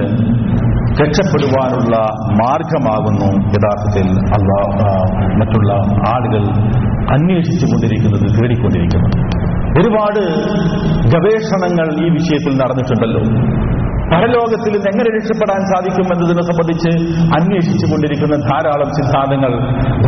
[1.01, 1.97] രക്ഷപ്പെടുവാനുള്ള
[2.41, 4.07] മാർഗമാകുന്നു യഥാർത്ഥത്തിൽ
[4.39, 5.07] അള്ളാഹ്
[5.41, 5.73] മറ്റുള്ള
[6.09, 6.43] ആളുകൾ
[7.15, 9.17] അന്വേഷിച്ചു കൊണ്ടിരിക്കുന്നത് തേടിക്കൊണ്ടിരിക്കുന്നത്.
[9.79, 10.21] ഒരുപാട്
[11.15, 13.23] ഗവേഷണങ്ങൾ ഈ വിഷയത്തിൽ നടന്നിട്ടുണ്ടല്ലോ.
[14.11, 16.89] പരലോകത്തിൽ നിന്ന് എങ്ങനെ രക്ഷപ്പെടാൻ സാധിക്കും എന്നതിനെ സംബന്ധിച്ച്
[17.23, 19.53] അന്വേഷിച്ചു കൊണ്ടിരിക്കുന്ന ധാരാളം സിദ്ധാന്തങ്ങൾ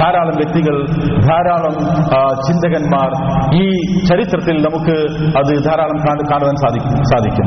[0.01, 0.86] ധാരാളം വ്യക്തികൾ
[1.20, 1.74] ധാരാളം
[2.47, 3.09] ചിന്തകന്മാർ
[3.55, 3.70] ഈ
[4.05, 4.97] ചരിത്രത്തിൽ നമുക്ക്
[5.38, 7.47] അത് ധാരാളം കാണു- കാണുവാൻ സാധിക്കും സാധിക്കും.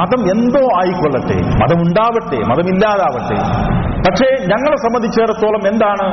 [0.00, 3.34] മതം എന്തോ ആയിക്കൊള്ളട്ടെ മതമുണ്ടാവട്ടെ മതമില്ലാതാവട്ടെ.
[4.08, 6.12] പക്ഷേ ഞങ്ങളെ സംബന്ധിച്ചിടത്തോളം എന്താണ്?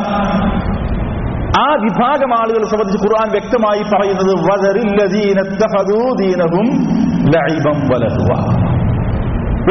[1.60, 4.36] ആ വിഭാഗം ആളുകൾ സംബന്ധിച്ച് ഖുർആൻ വ്യക്തമായി പറയുന്നത്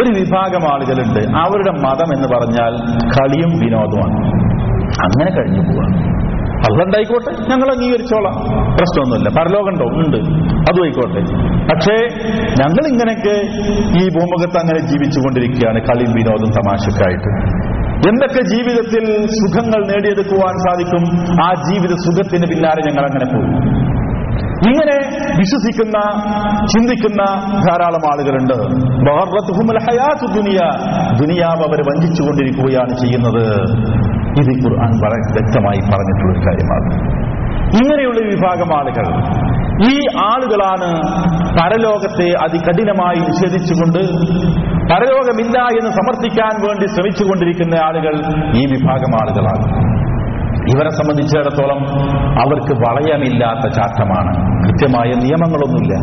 [0.01, 1.39] ഒരു വിഭാഗം ആളുകളുണ്ട്.
[1.39, 4.17] അവരുടെ മതം എന്ന് പറഞ്ഞാൽ കളിയും വിനോദമാണ്
[5.03, 6.17] അങ്ങനെ കഴിഞ്ഞു പോവാ
[6.57, 8.35] അതുണ്ടായിക്കോട്ടെ ഞങ്ങൾ അംഗീകരിച്ചോളാം.
[8.77, 9.29] പ്രശ്നമൊന്നുമില്ല.
[9.29, 10.17] പരലോകണ്ടോ ഉണ്ട്?
[10.71, 11.21] അതും ആയിക്കോട്ടെ.
[11.75, 11.97] പക്ഷേ
[12.61, 13.41] ഞങ്ങൾ ഇങ്ങനെയൊക്കെ
[13.99, 15.81] ഈ ഭൂമുഖത്ത് അങ്ങനെ ജീവിച്ചുകൊണ്ടിരിക്കുകയാണ്.
[15.81, 17.66] കളിയും വിനോദം തമാശക്കായിട്ട്.
[18.07, 21.05] എന്തൊക്കെ ജീവിതത്തിൽ സുഖങ്ങൾ നേടിയെടുക്കുവാൻ സാധിക്കും
[21.45, 23.87] ആ ജീവിത സുഖത്തിന് പിന്നാലെ ഞങ്ങൾ അങ്ങനെ പോകും.
[24.69, 24.97] ഇങ്ങനെ
[25.39, 25.99] വിശ്വസിക്കുന്ന
[26.67, 27.25] ചിന്തിക്കുന്ന
[27.69, 28.55] ധാരാളം ആളുകളുണ്ട്.
[31.23, 33.45] ദുനിയാവ് അവർ വഞ്ചിച്ചുകൊണ്ടിരിക്കുകയാണ് ചെയ്യുന്നത്.
[34.41, 34.93] ഇത് ഖുർആൻ
[35.33, 37.17] വ്യക്തമായി പറഞ്ഞിട്ടുള്ള കാര്യമാണ്.
[37.83, 39.07] ഇങ്ങനെയുള്ള വിഭാഗം ആളുകൾ
[39.83, 40.91] ഈ ആളുകളാണ്
[41.61, 43.99] പരലോകത്തെ അതികഠിനമായി നിഷേധിച്ചുകൊണ്ട്
[44.93, 48.15] പരലോകമില്ല എന്ന് സമർത്ഥിക്കാൻ വേണ്ടി ശ്രമിച്ചുകൊണ്ടിരിക്കുന്ന ആളുകൾ
[48.57, 49.97] ഈ വിഭാഗം ആളുകളാണ്.
[50.67, 52.01] ഇവരെ സംബന്ധിച്ചിടത്തോളം
[52.41, 54.33] അവർക്ക് വളയമില്ലാത്ത ചാട്ടമാണ്.
[54.67, 55.95] കൃത്യമായ നിയമങ്ങളൊന്നുമില്ല.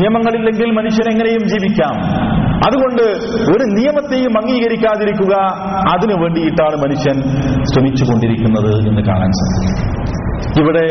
[0.00, 1.94] നിയമങ്ങളില്ലെങ്കിൽ മനുഷ്യൻ എങ്ങനെയും ജീവിക്കാം.
[2.66, 3.02] അതുകൊണ്ട്
[3.50, 5.34] ഒരു നിയമത്തെയും അംഗീകരിക്കാതിരിക്കുക
[5.92, 7.22] അതിനു വേണ്ടിയിട്ടാണ് മനുഷ്യൻ
[7.64, 9.94] ശ്രമിച്ചുകൊണ്ടിരിക്കുന്നത് എന്ന് കാണാൻ സാധിക്കും.
[10.62, 10.86] ഇവിടെ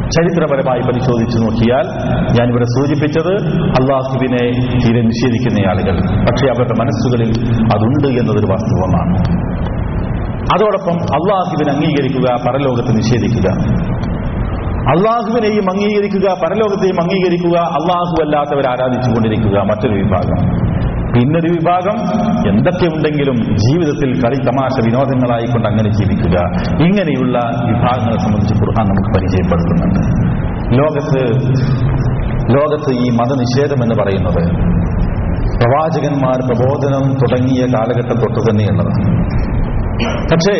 [0.09, 1.85] ചരിത്രപരമായി പരിശോധിച്ചു നോക്കിയാൽ
[2.39, 4.43] ഞാനിവിടെ സൂചിപ്പിച്ചത് അള്ളാഹുവിനെ
[4.77, 5.95] തീരെ നിഷേധിക്കുന്ന ആളുകൾ.
[5.97, 7.29] പക്ഷേ അവരുടെ മനസ്സുകളിൽ
[7.75, 9.15] അതുണ്ട് എന്നതൊരു വാസ്തവമാണ്.
[10.55, 13.49] അതോടൊപ്പം അള്ളാഹുവിനെ അംഗീകരിക്കുക പരലോകത്തെ നിഷേധിക്കുക.
[14.79, 20.68] അള്ളാഹുവിനെയും അംഗീകരിക്കുക പരലോകത്തെയും അംഗീകരിക്കുക അള്ളാഹു അല്ലാത്തവരെ ആരാധിച്ചുകൊണ്ടിരിക്കുക മറ്റൊരു വിഭാഗം.
[21.13, 21.97] പിന്നൊരു വിഭാഗം
[22.49, 26.37] എന്തൊക്കെ ഉണ്ടെങ്കിലും ജീവിതത്തിൽ കളി തമാശ വിനോദങ്ങളായിക്കൊണ്ട് അങ്ങനെ ജീവിക്കുക.
[26.87, 27.37] ഇങ്ങനെയുള്ള
[27.69, 30.01] വിഭാഗങ്ങളെ സംബന്ധിച്ച് ഖുർആൻ നമുക്ക് പരിചയപ്പെടുത്തുന്നുണ്ട്.
[30.79, 31.21] ലോകത്ത്
[32.55, 34.41] ലോകത്ത് ഈ മതനിഷേധം എന്ന് പറയുന്നത്
[35.59, 39.05] പ്രവാചകന്മാർ പ്രബോധനം തുടങ്ങിയ കാലഘട്ടം തൊട്ട് തന്നെയുള്ളതാണ്
[40.31, 40.55] പക്ഷേ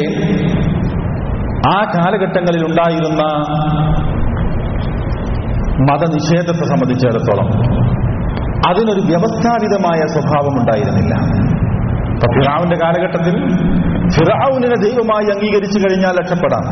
[1.70, 3.24] ആ കാലഘട്ടങ്ങളിൽ ഉണ്ടായിരുന്ന
[5.90, 7.50] മതനിഷേധത്തെ സംബന്ധിച്ചിടത്തോളം
[8.68, 11.16] അതിനൊരു വ്യവസ്ഥാപിതമായ സ്വഭാവം ഉണ്ടായിരുന്നില്ല.
[12.14, 13.48] അപ്പൊ ഫിറാവിന്റെ കാലഘട്ടത്തിൽ
[14.10, 16.64] ഫിറാവുനെ ദൈവമായി അംഗീകരിച്ചു കഴിഞ്ഞാൽ രക്ഷപ്പെടാം.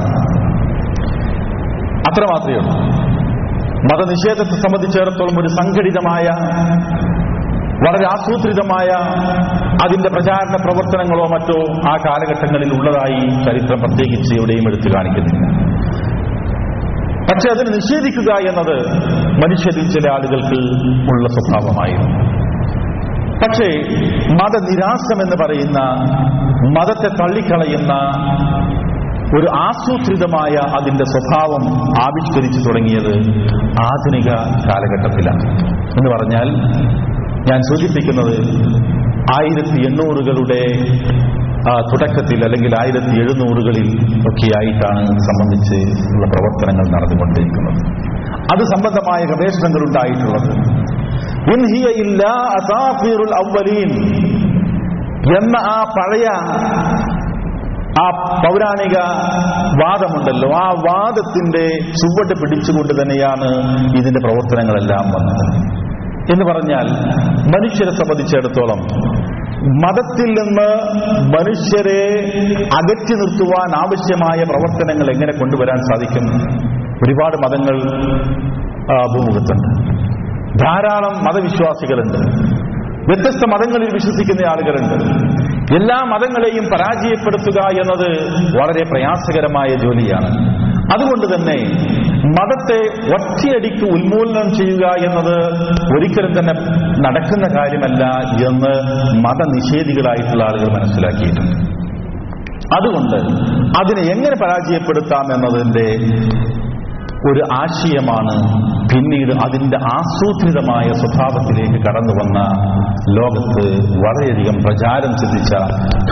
[2.00, 2.74] അത്ര മാത്രമേ ഉള്ളൂ.
[3.78, 6.24] മതനിഷേധത്തെ സംബന്ധിച്ചിടത്തോളം ഒരു സംഘടിതമായ
[7.78, 8.88] വളരെ ആസൂത്രിതമായ
[9.84, 15.68] അതിന്റെ പ്രചാരണ പ്രവർത്തനങ്ങളോ മറ്റോ ആ കാലഘട്ടങ്ങളിൽ ഉള്ളതായി ചരിത്രം പ്രത്യേകിച്ച് എവിടെയും എടുത്തു കാണിക്കുന്നില്ല.
[17.30, 18.76] പക്ഷെ അതിനെ നിഷേധിക്കുക എന്നത്
[19.44, 20.60] മനുഷ്യരിൽ ചില ആളുകൾക്ക്
[21.12, 22.38] ഉള്ള സ്വഭാവമായിരുന്നു.
[23.42, 23.68] പക്ഷേ
[24.34, 25.80] മതനിരാസം എന്ന് പറയുന്ന
[26.78, 27.94] മതത്തെ തള്ളിക്കളയുന്ന
[29.38, 31.64] ഒരു ആസൂത്രിതമായ അതിന്റെ സ്വഭാവം
[32.04, 33.14] ആവിഷ്കരിച്ചു തുടങ്ങിയത്
[33.82, 34.30] ആധുനിക
[34.70, 35.44] കാലഘട്ടത്തിലാണ്.
[35.70, 36.48] എന്ന് പറഞ്ഞാൽ
[37.52, 38.38] ഞാൻ സൂചിപ്പിക്കുന്നത്
[39.38, 40.62] ആയിരത്തി എണ്ണൂറുകളുടെ
[41.70, 43.88] തുടക്കത്തിൽ അല്ലെങ്കിൽ ആയിരത്തി എഴുന്നൂറുകളിൽ
[44.20, 48.08] ഒക്കെയായിട്ടാണ് സംബന്ധിച്ച് ഉള്ള പ്രവർത്തനങ്ങൾ നടന്നുകൊണ്ടിരിക്കുന്നത്.
[48.36, 50.52] അത് സംബന്ധമായ ഗവേഷണങ്ങൾ ഉണ്ടായിട്ടുള്ളത്.
[55.36, 56.28] എന്ന ആ പഴയ
[58.02, 58.98] ആ പൗരാണിക
[59.84, 60.50] വാദമുണ്ടല്ലോ.
[60.50, 63.50] ആ വാദത്തിന്റെ ചുവട് പിടിച്ചുകൊണ്ട് തന്നെയാണ്
[63.98, 65.87] ഇതിന്റെ പ്രവർത്തനങ്ങളെല്ലാം വന്നത്.
[66.32, 66.86] എന്ന് പറഞ്ഞാൽ
[67.56, 68.80] മനുഷ്യരെ സംബന്ധിച്ചിടത്തോളം
[69.68, 70.70] മതത്തിൽ നിന്ന്
[71.36, 72.04] മനുഷ്യരെ
[72.66, 76.26] അകറ്റി നിർത്തുവാൻ ആവശ്യമായ പ്രവർത്തനങ്ങൾ എങ്ങനെ കൊണ്ടുവരാൻ സാധിക്കും?
[77.04, 77.82] ഒരുപാട് മതങ്ങൾ
[79.14, 79.70] ഭൂമുഖത്തുണ്ട്.
[80.64, 82.18] ധാരാളം മതവിശ്വാസികളുണ്ട്.
[83.10, 84.94] വ്യത്യസ്ത മതങ്ങളിൽ വിശ്വസിക്കുന്ന ആളുകളുണ്ട്.
[85.76, 88.10] എല്ലാ മതങ്ങളെയും പരാജയപ്പെടുത്തുക എന്നത്
[88.58, 90.67] വളരെ പ്രയാസകരമായ ജോലിയാണ്.
[90.94, 91.58] അതുകൊണ്ട് തന്നെ
[92.38, 92.78] മതത്തെ
[93.16, 95.36] ഒറ്റയടിക്ക് ഉന്മൂലനം ചെയ്യുക എന്നത്
[95.96, 96.54] ഒരിക്കലും തന്നെ
[97.06, 98.04] നടക്കുന്ന കാര്യമല്ല
[98.50, 98.74] എന്ന്
[99.26, 101.56] മതനിഷേധികളായിട്ടുള്ള ആളുകൾ മനസ്സിലാക്കിയിട്ടുണ്ട്.
[102.78, 103.18] അതുകൊണ്ട്
[103.82, 105.88] അതിനെ എങ്ങനെ പരാജയപ്പെടുത്താം എന്നതിന്റെ
[107.30, 108.34] ഒരു ആശയമാണ്
[108.92, 112.40] പിന്നീട് അതിന്റെ ആസൂത്രിതമായ സ്വഭാവത്തിലേക്ക് കടന്നു വന്ന
[113.20, 113.64] ലോകത്ത്
[114.06, 115.54] വളരെയധികം പ്രചാരം സിദ്ധിച്ച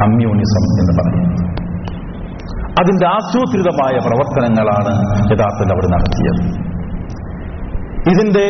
[0.01, 1.64] കമ്മ്യൂണിസം എന്ന് പറയുന്നത്.
[2.79, 4.93] അതിന്റെ ആസൂത്രിതമായ പ്രവർത്തനങ്ങളാണ്
[5.31, 6.41] യഥാർത്ഥത്തിൽ അവർ നടത്തിയത്.
[8.11, 8.45] ഇതിന്റെ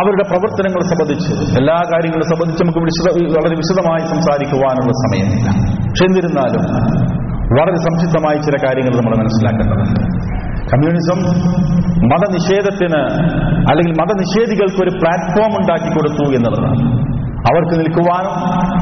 [0.00, 5.48] അവരുടെ പ്രവർത്തനങ്ങളെ സംബന്ധിച്ച് എല്ലാ കാര്യങ്ങളെ സംബന്ധിച്ച് നമുക്ക് വിശദ വളരെ വിശദമായി സംസാരിക്കുവാനുള്ള സമയമില്ല.
[5.88, 6.64] പക്ഷെ എന്നിരുന്നാലും
[7.58, 10.00] വളരെ സംക്ഷിപ്തമായി ചില കാര്യങ്ങൾ നമ്മൾ മനസ്സിലാക്കേണ്ടതുണ്ട്.
[10.72, 11.18] കമ്മ്യൂണിസം
[12.12, 13.00] മതനിഷേധത്തിന്
[13.70, 16.82] അല്ലെങ്കിൽ മതനിഷേധികൾക്ക് ഒരു പ്ലാറ്റ്ഫോം ഉണ്ടാക്കി കൊടുത്തു എന്നുള്ളതാണ്.
[17.46, 18.32] അവർക്ക് നിൽക്കുവാനും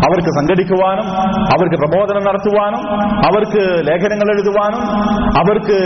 [0.07, 1.07] അവർക്ക് സംഘടിക്കുവാനും
[1.55, 2.83] അവർക്ക് പ്രബോധനം നടത്തുവാനും
[3.29, 4.83] അവർക്ക് ലേഖനങ്ങൾ എഴുതുവാനും
[5.41, 5.77] അവർക്ക്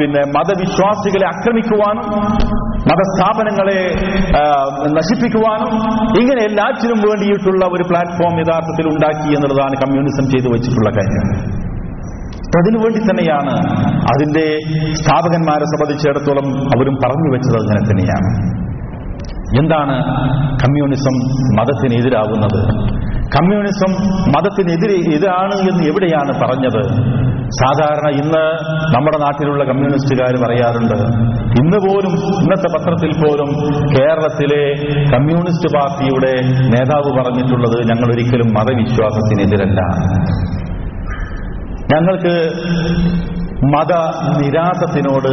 [0.00, 2.06] പിന്നെ മതവിശ്വാസികളെ ആക്രമിക്കുവാനും
[2.90, 3.78] മതസ്ഥാപനങ്ങളെ
[4.98, 5.70] നശിപ്പിക്കുവാനും
[6.20, 11.26] ഇങ്ങനെ എല്ലാറ്റിനും വേണ്ടിയിട്ടുള്ള ഒരു പ്ലാറ്റ്ഫോം യഥാർത്ഥത്തിൽ ഉണ്ടാക്കി എന്നുള്ളതാണ് കമ്മ്യൂണിസം ചെയ്തു വെച്ചിട്ടുള്ള കാര്യം.
[12.58, 13.54] അതിനുവേണ്ടി തന്നെയാണ്
[14.12, 14.44] അതിന്റെ
[15.00, 18.30] സ്ഥാപകന്മാരെ സംബന്ധിച്ചിടത്തോളം അവരും പറഞ്ഞു വെച്ചത് അങ്ങനെ തന്നെയാണ്.
[19.56, 19.96] എന്താണ്
[20.62, 21.14] കമ്മ്യൂണിസം
[21.56, 22.60] മതത്തിനെതിരാകുന്നത്?
[23.18, 23.92] കമ്മ്യൂണിസം
[24.28, 26.82] മതത്തിനെതിരെ ഇതാണ് എന്ന് എവിടെയാണ് പറഞ്ഞത്?
[27.48, 28.44] സാധാരണ ഇന്ന്
[28.94, 30.94] നമ്മുടെ നാട്ടിലുള്ള കമ്മ്യൂണിസ്റ്റുകാർ പറയാറുണ്ട്
[31.60, 33.50] ഇന്ന് പോലും ഇന്നത്തെ പത്രത്തിൽ പോലും
[33.94, 34.62] കേരളത്തിലെ
[35.12, 36.34] കമ്മ്യൂണിസ്റ്റ് പാർട്ടിയുടെ
[36.68, 39.80] നേതാവ് പറഞ്ഞിട്ടുള്ളത് ഞങ്ങൾ ഒരിക്കലും മതവിശ്വാസത്തിനെതിരല്ല.
[41.94, 42.34] ഞങ്ങൾക്ക്
[43.64, 43.92] മത
[44.40, 45.32] നിരാസത്തിനോട്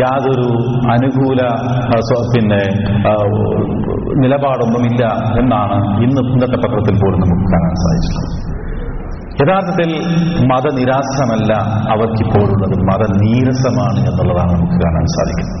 [0.00, 0.48] യാതൊരു
[0.90, 1.40] അനുകൂല
[2.32, 2.62] പിന്നെ
[4.18, 5.04] നിലപാടൊന്നുമില്ല
[5.38, 8.50] എന്നാണ് ഇന്ന് ഇന്നത്തെ പത്രത്തിൽ പോലും നമുക്ക് കാണാൻ സാധിച്ചിട്ടുള്ളത്
[9.40, 9.90] യഥാർത്ഥത്തിൽ
[10.46, 11.52] മതനിരാസമല്ല
[11.92, 12.74] അവർക്കിപ്പോഴുള്ളത്.
[12.90, 15.60] മതനീരസമാണ് എന്നുള്ളതാണ് നമുക്ക് കാണാൻ സാധിക്കുന്നത്.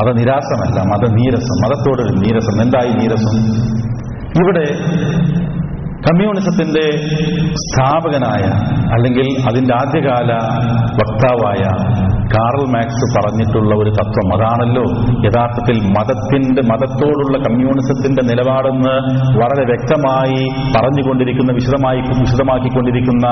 [0.00, 2.62] മതനിരാസമല്ല മതനീരസം മതത്തോടൊരു നീരസം.
[2.62, 3.36] എന്തായി നീരസം?
[4.42, 4.66] ഇവിടെ
[6.04, 6.86] കമ്മ്യൂണിസത്തിന്റെ
[7.52, 8.42] സ്ഥാപകനായ
[8.94, 10.32] അല്ലെങ്കിൽ അതിന്റെ ആദ്യകാല
[10.78, 11.62] വക്താവായ
[12.24, 14.34] കാറൽ മാക്സ് പറഞ്ഞിട്ടുള്ള ഒരു തത്വം.
[14.34, 14.82] അതാണല്ലോ
[15.24, 18.94] യഥാർത്ഥത്തിൽ മതത്തിന്റെ മതത്തോടുള്ള കമ്മ്യൂണിസത്തിന്റെ നിലപാടെന്ന്
[19.38, 23.26] വളരെ വ്യക്തമായി പറഞ്ഞുകൊണ്ടിരിക്കുന്ന വിശദമായി വിശദമാക്കിക്കൊണ്ടിരിക്കുന്ന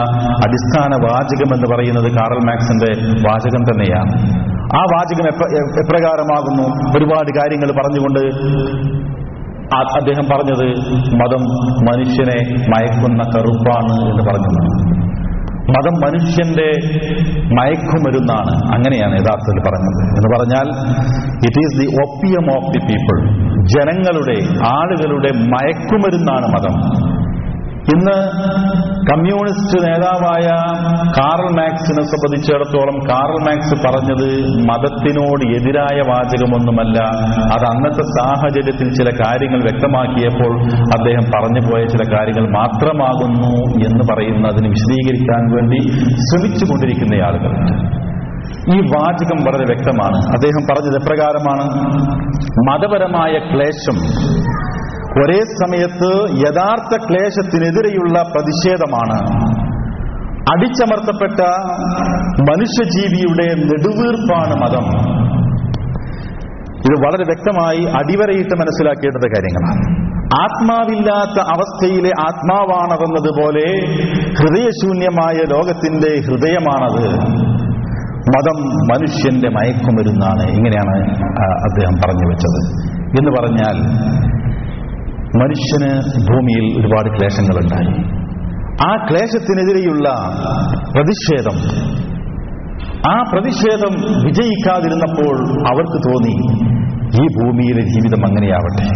[0.47, 2.93] അടിസ്ഥാന വാചകം എന്ന് പറയുന്നത് കാറൽ മാക്സിന്റെ
[3.29, 4.43] വാചകം തന്നെയാണ്.
[4.77, 6.97] ആ വാചകം എപ്ര- എപ്രകാരമാകുന്നു?
[6.99, 8.53] ഒരുപാട് കാര്യങ്ങൾ പറഞ്ഞുകൊണ്ട്
[9.77, 10.67] അദ്ദേഹം പറഞ്ഞത്
[11.15, 11.43] മതം
[11.89, 12.39] മനുഷ്യനെ
[12.73, 14.53] മയക്കുന്ന കറുപ്പാണ് എന്ന് പറഞ്ഞു
[15.75, 16.69] മതം മനുഷ്യന്റെ
[17.59, 20.01] മയക്കുമരുന്നാണ് അങ്ങനെയാണ് യഥാർത്ഥത്തിൽ പറഞ്ഞത്.
[20.17, 20.67] എന്ന് പറഞ്ഞാൽ
[21.47, 23.17] it is the opium of the people
[23.65, 24.37] ജനങ്ങളുടെ
[24.69, 26.75] ആളുകളുടെ മയക്കുമരുന്നാണ് മതം.
[27.83, 28.17] ഇന്ന്
[29.11, 30.47] കമ്മ്യൂണിസ്റ്റ് നേതാവായ
[31.19, 34.29] കാറൽ മാക്സിനെ സംബന്ധിച്ചിടത്തോളം കാറൽ മാക്സ് പറഞ്ഞത്
[34.69, 36.99] മതത്തിനോട് എതിരായ വാചകമൊന്നുമല്ല.
[37.55, 40.55] അത് അന്നത്തെ സാഹചര്യത്തിൽ ചില കാര്യങ്ങൾ വ്യക്തമാക്കിയപ്പോൾ
[40.99, 43.53] അദ്ദേഹം പറഞ്ഞു പോയ ചില കാര്യങ്ങൾ മാത്രമാകുന്നു
[43.89, 45.81] എന്ന് പറയുന്നതിന് വിശദീകരിക്കാൻ വേണ്ടി
[46.19, 48.03] ശ്രമിച്ചുകൊണ്ടിരിക്കുന്ന ആളുകളുണ്ട്
[48.75, 50.17] ഈ വാചകം വളരെ വ്യക്തമാണ്.
[50.17, 51.65] അദ്ദേഹം പറഞ്ഞത് എപ്രകാരമാണ്?
[52.71, 53.97] മതപരമായ ക്ലേശം
[55.19, 59.19] ഒരേ സമയത്ത് യഥാർത്ഥ ക്ലേശത്തിനെതിരെയുള്ള പ്രതിഷേധമാണ്.
[60.53, 61.41] അടിച്ചമർത്തപ്പെട്ട
[62.51, 65.13] മനുഷ്യജീവിയുടെ നെടുവീർപ്പാണ് മതം.
[66.79, 70.13] ഇത് വളരെ വ്യക്തമായി അടിവരയിട്ട് മനസ്സിലാക്കേണ്ടത് കാര്യങ്ങളാണ്.
[70.43, 73.95] ആത്മാവില്ലാത്ത അവസ്ഥയിലെ ആത്മാവാണതെന്നതുപോലെ
[74.41, 77.07] ഹൃദയശൂന്യമായ ലോകത്തിന്റെ ഹൃദയമാണത്.
[78.35, 80.51] മതം മനുഷ്യന്റെ മയക്കുമരുന്നാണ്.
[80.51, 81.11] ഇങ്ങനെയാണ്
[81.41, 82.91] അദ്ദേഹം പറഞ്ഞു വെച്ചത്.
[82.93, 84.03] എന്ന് പറഞ്ഞാൽ
[85.41, 85.91] മനുഷ്യന്
[86.29, 87.93] ഭൂമിയിൽ ഒരുപാട് ക്ലേശങ്ങളുണ്ടായി.
[88.89, 90.09] ആ ക്ലേശത്തിനെതിരെയുള്ള
[90.95, 91.57] പ്രതിഷേധം
[93.11, 93.93] ആ പ്രതിഷേധം
[94.27, 95.35] വിജയിക്കാതിരുന്നപ്പോൾ
[95.71, 96.35] അവർക്ക് തോന്നി
[97.23, 98.87] ഈ ഭൂമിയിലെ ജീവിതം അങ്ങനെയാവട്ടെ.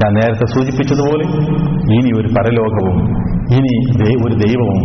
[0.00, 1.26] ഞാൻ നേരത്തെ സൂചിപ്പിച്ചതുപോലെ
[1.96, 2.98] ഇനി ഒരു പരലോകവും
[3.56, 3.74] ഇനി
[4.26, 4.80] ഒരു ദൈവവും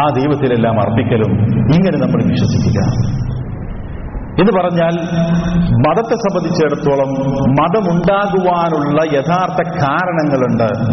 [0.00, 1.32] ആ ദൈവത്തിലെല്ലാം അർപ്പിക്കലും
[1.76, 2.80] ഇങ്ങനെ നമ്മൾ വിശ്വസിക്കുക.
[4.32, 4.94] എന്ന് പറഞ്ഞാൽ
[5.88, 7.08] മതത്തെ സംബന്ധിച്ചിടത്തോളം
[7.50, 10.92] മതമുണ്ടാകുവാനുള്ള യഥാർത്ഥ കാരണങ്ങളുണ്ട്.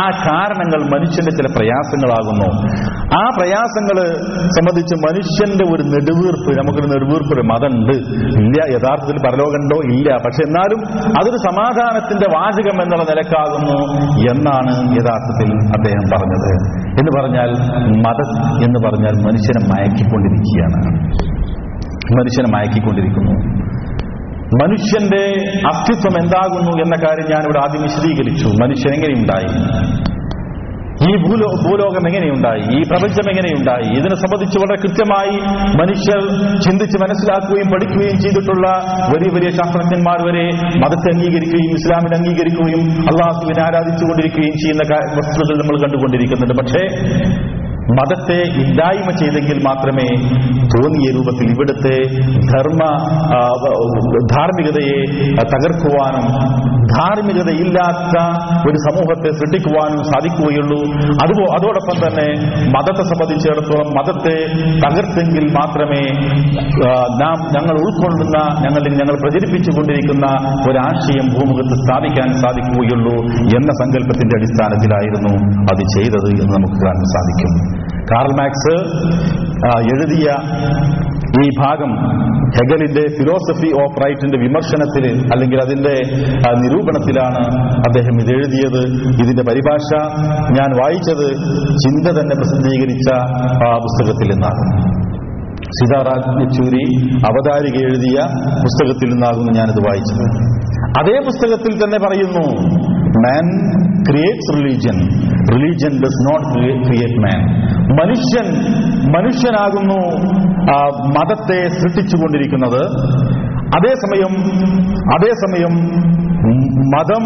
[0.00, 2.46] ആ കാരണങ്ങൾ മനുഷ്യന്റെ ചില പ്രയാസങ്ങളാകുന്നു.
[3.18, 7.96] ആ പ്രയാസങ്ങൾ സംബന്ധിച്ച് മനുഷ്യന്റെ ഒരു നെടുവീർപ്പ് നമുക്കൊരു നെടുവീർപ്പ് ഒരു മതമുണ്ട്.
[8.40, 9.78] ഇല്ല യഥാർത്ഥത്തിൽ പരലോകമുണ്ടോ?
[9.84, 10.16] ഇല്ല.
[10.16, 13.76] പക്ഷെ എന്നാലും അതൊരു സമാധാനത്തിന്റെ വാചകം എന്നുള്ള നിലക്കാകുന്നു
[14.32, 16.52] എന്നാണ് യഥാർത്ഥത്തിൽ അദ്ദേഹം പറഞ്ഞത്.
[16.82, 17.50] എന്ന് പറഞ്ഞാൽ
[17.86, 21.02] മതം എന്ന് പറഞ്ഞാൽ മനുഷ്യനെ മയക്കിക്കൊണ്ടിരിക്കുകയാണ്.
[22.10, 23.62] മനുഷ്യനെ മയക്കിക്കൊണ്ടിരിക്കുന്നു.
[24.62, 25.24] മനുഷ്യന്റെ
[25.66, 28.46] അസ്തിത്വം എന്താകുന്നു എന്ന കാര്യം ഞാൻ ഇവിടെ ആദ്യം വിശദീകരിച്ചു.
[28.62, 29.82] മനുഷ്യൻ എങ്ങനെയുണ്ടായി?
[31.02, 32.60] ഈ ഭൂലോ ഭൂലോകം എങ്ങനെയുണ്ടായി?
[32.60, 33.98] ഈ പ്രപഞ്ചം എങ്ങനെയുണ്ടായി?
[33.98, 35.36] ഇതിനെ സംബന്ധിച്ച് വളരെ കൃത്യമായി
[35.76, 36.20] മനുഷ്യർ
[36.60, 38.68] ചിന്തിച്ച് മനസ്സിലാക്കുകയും പഠിക്കുകയും ചെയ്തിട്ടുള്ള
[39.08, 40.44] വലിയ വലിയ ശാസ്ത്രജ്ഞന്മാർ വരെ
[40.78, 46.62] മതത്തെ അംഗീകരിക്കുകയും ഇസ്ലാമിനെ അംഗീകരിക്കുകയും അള്ളാഹുവിനെ ആരാധിച്ചുകൊണ്ടിരിക്കുകയും ചെയ്യുന്ന വസ്തുതകൾ നമ്മൾ കണ്ടുകൊണ്ടിരിക്കുന്നുണ്ട്.
[46.62, 46.82] പക്ഷേ
[47.98, 50.08] മതത്തെ ഇല്ലായ്മ ചെയ്തെങ്കിൽ മാത്രമേ
[50.74, 51.96] തോന്നിയ രൂപത്തിൽ ഇവിടുത്തെ
[52.52, 52.82] ധർമ്മ
[54.34, 55.00] ധാർമ്മികതയെ
[55.52, 56.26] തകർക്കുവാനും
[56.92, 58.14] ധാർമ്മികതയില്ലാത്ത
[58.68, 60.80] ഒരു സമൂഹത്തെ സൃഷ്ടിക്കുവാനും സാധിക്കുകയുള്ളൂ.
[61.24, 62.28] അതുപോ അതോടൊപ്പം തന്നെ
[62.76, 64.36] മതത്തെ സംബന്ധിച്ചിടത്തോളം മതത്തെ
[64.84, 66.02] തകർത്തെങ്കിൽ മാത്രമേ
[67.22, 70.26] നാം ഞങ്ങൾ ഉൾക്കൊള്ളുന്ന ഞങ്ങൾ ഞങ്ങൾ പ്രചരിപ്പിച്ചുകൊണ്ടിരിക്കുന്ന
[70.70, 73.16] ഒരാശയം ഭൂമുഖത്ത് സ്ഥാപിക്കാൻ സാധിക്കുകയുള്ളൂ
[73.58, 75.34] എന്ന സങ്കല്പത്തിന്റെ അടിസ്ഥാനത്തിലായിരുന്നു
[75.72, 77.52] അത് ചെയ്തത് എന്ന് നമുക്ക് കാണാൻ സാധിക്കും.
[78.10, 78.74] കാർൽ മാക്സ്
[79.92, 80.28] എഴുതിയ
[81.42, 81.92] ഈ ഭാഗം
[82.56, 85.94] ഹെഗലിന്റെ ഫിലോസഫി ഓഫ് റൈറ്റിന്റെ വിമർശനത്തിൽ അല്ലെങ്കിൽ അതിന്റെ
[86.62, 87.42] നിരൂപണത്തിലാണ്
[87.78, 88.82] അദ്ദേഹം ഇത് എഴുതിയത്.
[89.22, 89.88] ഇതിന്റെ പരിഭാഷ
[90.58, 91.26] ഞാൻ വായിച്ചത്
[91.84, 93.08] ചിന്ത തന്നെ പ്രസിദ്ധീകരിച്ച
[93.66, 94.64] ആ, പുസ്തകത്തിൽ നിന്നാണ്.
[95.62, 96.84] സീതാറാം യെച്ചൂരി
[97.28, 98.16] അവതാരിക എഴുതിയ
[98.64, 100.26] പുസ്തകത്തിൽ നിന്നാകുന്നു ഞാനിത് വായിച്ചത്.
[101.00, 102.44] അതേ പുസ്തകത്തിൽ തന്നെ പറയുന്നു
[103.24, 103.46] man
[104.08, 104.98] creates religion
[105.52, 106.46] religion does not
[106.86, 107.40] create man
[108.00, 108.48] മനുഷ്യൻ
[109.14, 110.00] മനുഷ്യനാകുന്നു
[111.16, 112.82] മതത്തെ സൃഷ്ടിച്ചുകൊണ്ടിരിക്കുന്നത്.
[113.76, 114.32] അതേസമയം
[115.16, 115.74] അതേസമയം
[116.94, 117.24] മതം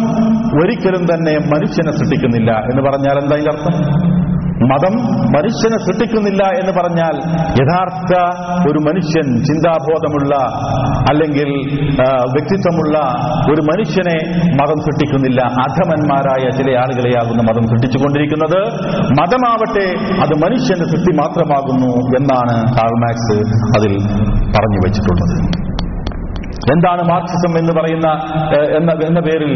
[0.61, 3.77] ഒരിക്കലും തന്നെ മനുഷ്യനെ സൃഷ്ടിക്കുന്നില്ല എന്ന് പറഞ്ഞാൽ എന്താ ഇതിന്റെ അർത്ഥം?
[4.71, 4.95] മതം
[5.35, 7.17] മനുഷ്യനെ സൃഷ്ടിക്കുന്നില്ല എന്ന് പറഞ്ഞാൽ
[7.61, 8.13] യഥാർത്ഥ
[8.71, 10.35] ഒരു മനുഷ്യൻ ചിന്താബോധമുള്ള
[11.11, 11.51] അല്ലെങ്കിൽ
[12.35, 12.97] വ്യക്തിത്വമുള്ള
[13.53, 14.17] ഒരു മനുഷ്യനെ
[14.61, 15.41] മതം സൃഷ്ടിക്കുന്നില്ല.
[15.65, 18.61] അധമന്മാരായ ചില ആളുകളെയാകുന്നു മതം സൃഷ്ടിച്ചുകൊണ്ടിരിക്കുന്നത്.
[19.21, 19.87] മതമാവട്ടെ
[20.25, 23.39] അത് മനുഷ്യന്റെ സൃഷ്ടി മാത്രമാകുന്നു എന്നാണ് കാൾമാക്സ്
[23.79, 23.95] അതിൽ
[24.57, 25.37] പറഞ്ഞു വെച്ചിട്ടുള്ളത്.
[26.73, 28.09] എന്താണ് മാർക്സിസം എന്ന് പറയുന്ന
[28.79, 29.53] എന്ന എന്ന പേരിൽ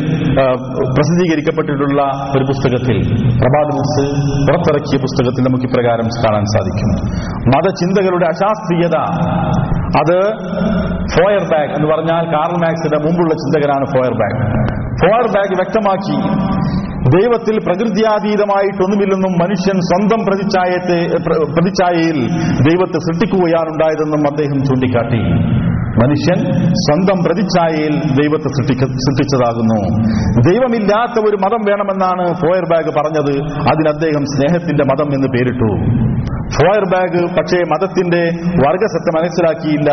[0.97, 2.01] പ്രസിദ്ധീകരിക്കപ്പെട്ടിട്ടുള്ള
[2.37, 2.97] ഒരു പുസ്തകത്തിൽ
[3.41, 4.05] പ്രഭാത് ബുക്സ്
[4.47, 6.91] പുറത്തിറക്കിയ പുസ്തകത്തിൽ നമുക്ക് ഇപ്രകാരം കാണാൻ സാധിക്കും.
[7.55, 8.97] മതചിന്തകളുടെ അശാസ്ത്രീയത.
[10.01, 10.19] അത്
[11.15, 14.39] ഫോയർ ബാഗ് എന്ന് പറഞ്ഞാൽ കാർൽ മാക്സിന്റെ മുമ്പുള്ള ചിന്തകനാണ് ഫോയർ ബാഗ്.
[15.03, 16.17] ഫോയർ ബാഗ് വ്യക്തമാക്കി
[17.17, 20.99] ദൈവത്തിൽ പ്രകൃതിയാതീതമായിട്ടൊന്നുമില്ലെന്നും മനുഷ്യൻ സ്വന്തം പ്രതിച്ഛായത്തെ
[21.55, 22.19] പ്രതിച്ഛായയിൽ
[22.69, 25.23] ദൈവത്തെ സൃഷ്ടിക്കുകയാണുണ്ടായതെന്നും അദ്ദേഹം ചൂണ്ടിക്കാട്ടി.
[25.99, 26.39] മനുഷ്യൻ
[26.73, 29.81] സ്വന്തം പ്രതിച്ഛായയിൽ ദൈവത്തെ സൃഷ്ടിച്ചതാകുന്നു.
[30.51, 33.35] ദൈവമില്ലാത്ത ഒരു മതം വേണമെന്നാണ് ഫോയർ ബാഗ് പറഞ്ഞത്.
[33.71, 35.71] അതിന് അദ്ദേഹം സ്നേഹത്തിന്റെ മതം എന്ന് പേരിട്ടു.
[36.57, 38.23] ഫോയർ ബാഗ് പക്ഷേ മതത്തിന്റെ
[38.65, 39.91] വർഗസത്ത മനസ്സിലാക്കിയില്ല.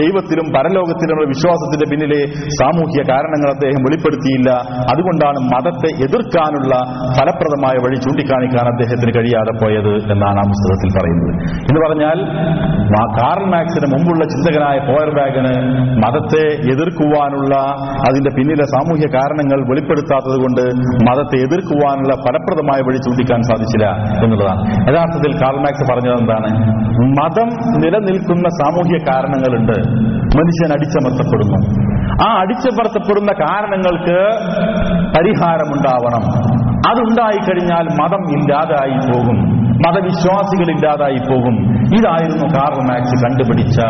[0.00, 2.20] ദൈവത്തിലും പരലോകത്തിലുമുള്ള വിശ്വാസത്തിന്റെ പിന്നിലെ
[2.60, 4.50] സാമൂഹ്യ കാരണങ്ങൾ അദ്ദേഹം വെളിപ്പെടുത്തിയില്ല.
[4.92, 6.74] അതുകൊണ്ടാണ് മതത്തെ എതിർക്കാനുള്ള
[7.18, 11.32] ഫലപ്രദമായ വഴി ചൂണ്ടിക്കാണിക്കാൻ അദ്ദേഹത്തിന് കഴിയാതെ പോയത് എന്നാണ് ആ പുസ്തകത്തിൽ പറയുന്നത്.
[11.68, 12.18] എന്ന് പറഞ്ഞാൽ
[13.18, 15.52] കാറൽ മാക്സിന് മുമ്പുള്ള ചിന്തകനായ ഫോയർ ബാഗിന്
[16.04, 17.54] മതത്തെ എതിർക്കുവാനുള്ള
[18.08, 20.64] അതിന്റെ പിന്നിലെ സാമൂഹ്യ കാരണങ്ങൾ വെളിപ്പെടുത്താത്തത് കൊണ്ട്
[21.08, 23.86] മതത്തെ എതിർക്കുവാനുള്ള ഫലപ്രദമായ വഴി ചൂണ്ടിക്കാൻ സാധിച്ചില്ല
[24.24, 24.62] എന്നുള്ളതാണ്.
[24.90, 27.48] യഥാർത്ഥത്തിൽ കാർൽ മാക്സ് പറഞ്ഞത് എന്താണ് മതം
[27.80, 29.88] നിലനിൽക്കുന്ന സാമൂഹ്യ കാരണങ്ങളുണ്ട്.
[30.38, 31.88] മനുഷ്യൻ അടിച്ചമർത്തപ്പെടുന്നു.
[32.26, 34.18] ആ അടിച്ചമർത്തപ്പെടുന്ന കാരണങ്ങൾക്ക്
[35.18, 36.22] പരിഹാരമുണ്ടാവണം.
[36.86, 41.56] അതുണ്ടായി കഴിഞ്ഞാൽ മതം ഇല്ലാതായി പോകും മതവിശ്വാസികൾ ഇല്ലാതായി പോകും
[41.98, 43.80] ഇതായിരുന്നു കാർമാക്സ് കണ്ടുപിടിച്ച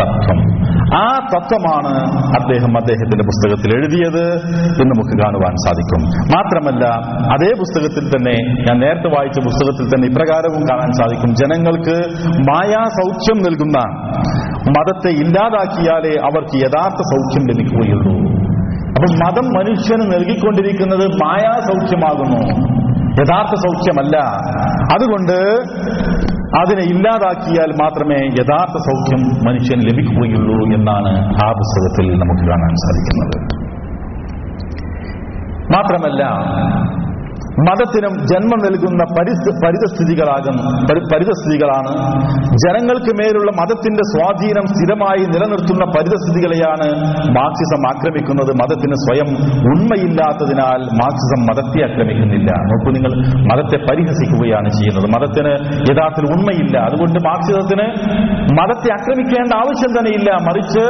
[0.00, 0.38] തത്വം.
[0.96, 1.94] ആ തത്വമാണ്
[2.40, 6.00] അദ്ദേഹം അദ്ദേഹത്തിന്റെ പുസ്തകത്തിൽ എഴുതിയത് എന്ന് നമുക്ക് കാണുവാൻ സാധിക്കും.
[6.36, 6.84] മാത്രമല്ല
[7.32, 11.34] അതേ പുസ്തകത്തിൽ തന്നെ ഞാൻ നേരത്തെ വായിച്ച പുസ്തകത്തിൽ തന്നെ ഇപ്രകാരവും കാണാൻ സാധിക്കും.
[11.34, 11.96] ജനങ്ങൾക്ക്
[12.50, 13.78] മായാ സൗഖ്യം നൽകുന്ന
[14.68, 18.21] മതത്തെ ഇല്ലാതാക്കിയാലേ അവർക്ക് യഥാർത്ഥ സൗഖ്യം ലഭിക്കുകയുള്ളൂ.
[18.92, 22.40] അപ്പൊ മതം മനുഷ്യന് നൽകിക്കൊണ്ടിരിക്കുന്നത് മായാ സൗഖ്യമാകുന്നു.
[23.20, 24.16] യഥാർത്ഥ സൗഖ്യമല്ല.
[24.94, 25.38] അതുകൊണ്ട്
[26.60, 31.12] അതിനെ ഇല്ലാതാക്കിയാൽ മാത്രമേ യഥാർത്ഥ സൗഖ്യം മനുഷ്യന് ലഭിക്കുകയുള്ളൂ എന്നാണ്
[31.44, 33.36] ആ പുസ്തകത്തിൽ നമുക്ക് കാണാൻ സാധിക്കുന്നത്.
[35.76, 36.22] മാത്രമല്ല
[37.60, 39.66] മതത്തിനും ജന്മം നൽകുന്ന പരിതസ്ഥിതികളാകുന്നു.
[39.66, 41.92] പരിതസ്ഥിതികളാകും പരി- പരിതസ്ഥിതികളാണ്.
[42.56, 46.88] ജനങ്ങൾക്ക് മേലുള്ള മതത്തിന്റെ സ്വാധീനം സ്ഥിരമായി നിലനിർത്തുന്ന പരിതസ്ഥിതികളെയാണ്
[47.36, 48.52] മാർക്സിസം ആക്രമിക്കുന്നത്.
[48.52, 52.50] മതത്തിന് സ്വയം ഉണ്മയില്ലാത്തതിനാൽ മാർക്സിസം മതത്തെ ആക്രമിക്കുന്നില്ല.
[52.52, 53.12] നോക്കൂ നിങ്ങൾ
[53.52, 55.06] മതത്തെ പരിഹസിക്കുകയാണ് ചെയ്യുന്നത്.
[55.10, 55.52] മതത്തിന്
[55.90, 56.78] യഥാർത്ഥത്തിൽ ഉണ്മയില്ല.
[56.78, 57.86] അതുകൊണ്ട് മാർക്സിസത്തിന്
[58.60, 60.84] മതത്തെ ആക്രമിക്കേണ്ട ആവശ്യം തന്നെ ഇല്ല മറിച്ച്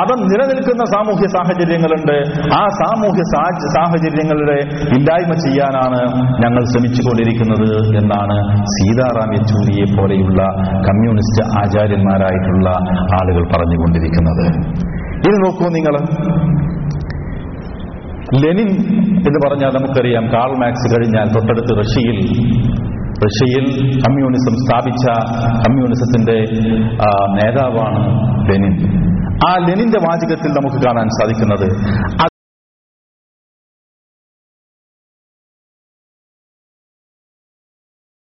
[0.00, 2.18] മതം നിലനിൽക്കുന്ന സാമൂഹ്യ സാഹചര്യങ്ങളുണ്ട്.
[2.54, 4.58] ആ സാമൂഹ്യ സാഹചര്യങ്ങളുടെ
[4.98, 6.01] ഇല്ലായ്മ ചെയ്യാനാണ്
[6.42, 8.36] ഞങ്ങൾ ശ്രമിച്ചുകൊണ്ടിരിക്കുന്നത് എന്നാണ്
[8.74, 10.42] സീതാറാം യെച്ചൂരിയെ പോലെയുള്ള
[10.88, 12.68] കമ്മ്യൂണിസ്റ്റ് ആചാര്യന്മാരായിട്ടുള്ള
[13.18, 14.46] ആളുകൾ പറഞ്ഞുകൊണ്ടിരിക്കുന്നത്.
[15.28, 15.96] ഇത് നോക്കൂ നിങ്ങൾ.
[18.42, 18.70] ലെനിൻ
[19.28, 22.18] എന്ന് പറഞ്ഞാൽ നമുക്കറിയാം കാൾ മാക്സ് കഴിഞ്ഞാൽ തൊട്ടടുത്ത് റഷ്യയിൽ
[23.24, 23.66] റഷ്യയിൽ
[24.04, 25.04] കമ്മ്യൂണിസം സ്ഥാപിച്ച
[25.64, 26.38] കമ്മ്യൂണിസത്തിന്റെ
[27.38, 28.00] നേതാവാണ്
[28.50, 28.74] ലെനിൻ.
[29.48, 31.66] ആ ലെനിന്റെ വാചകത്തിൽ നമുക്ക് കാണാൻ സാധിക്കുന്നത്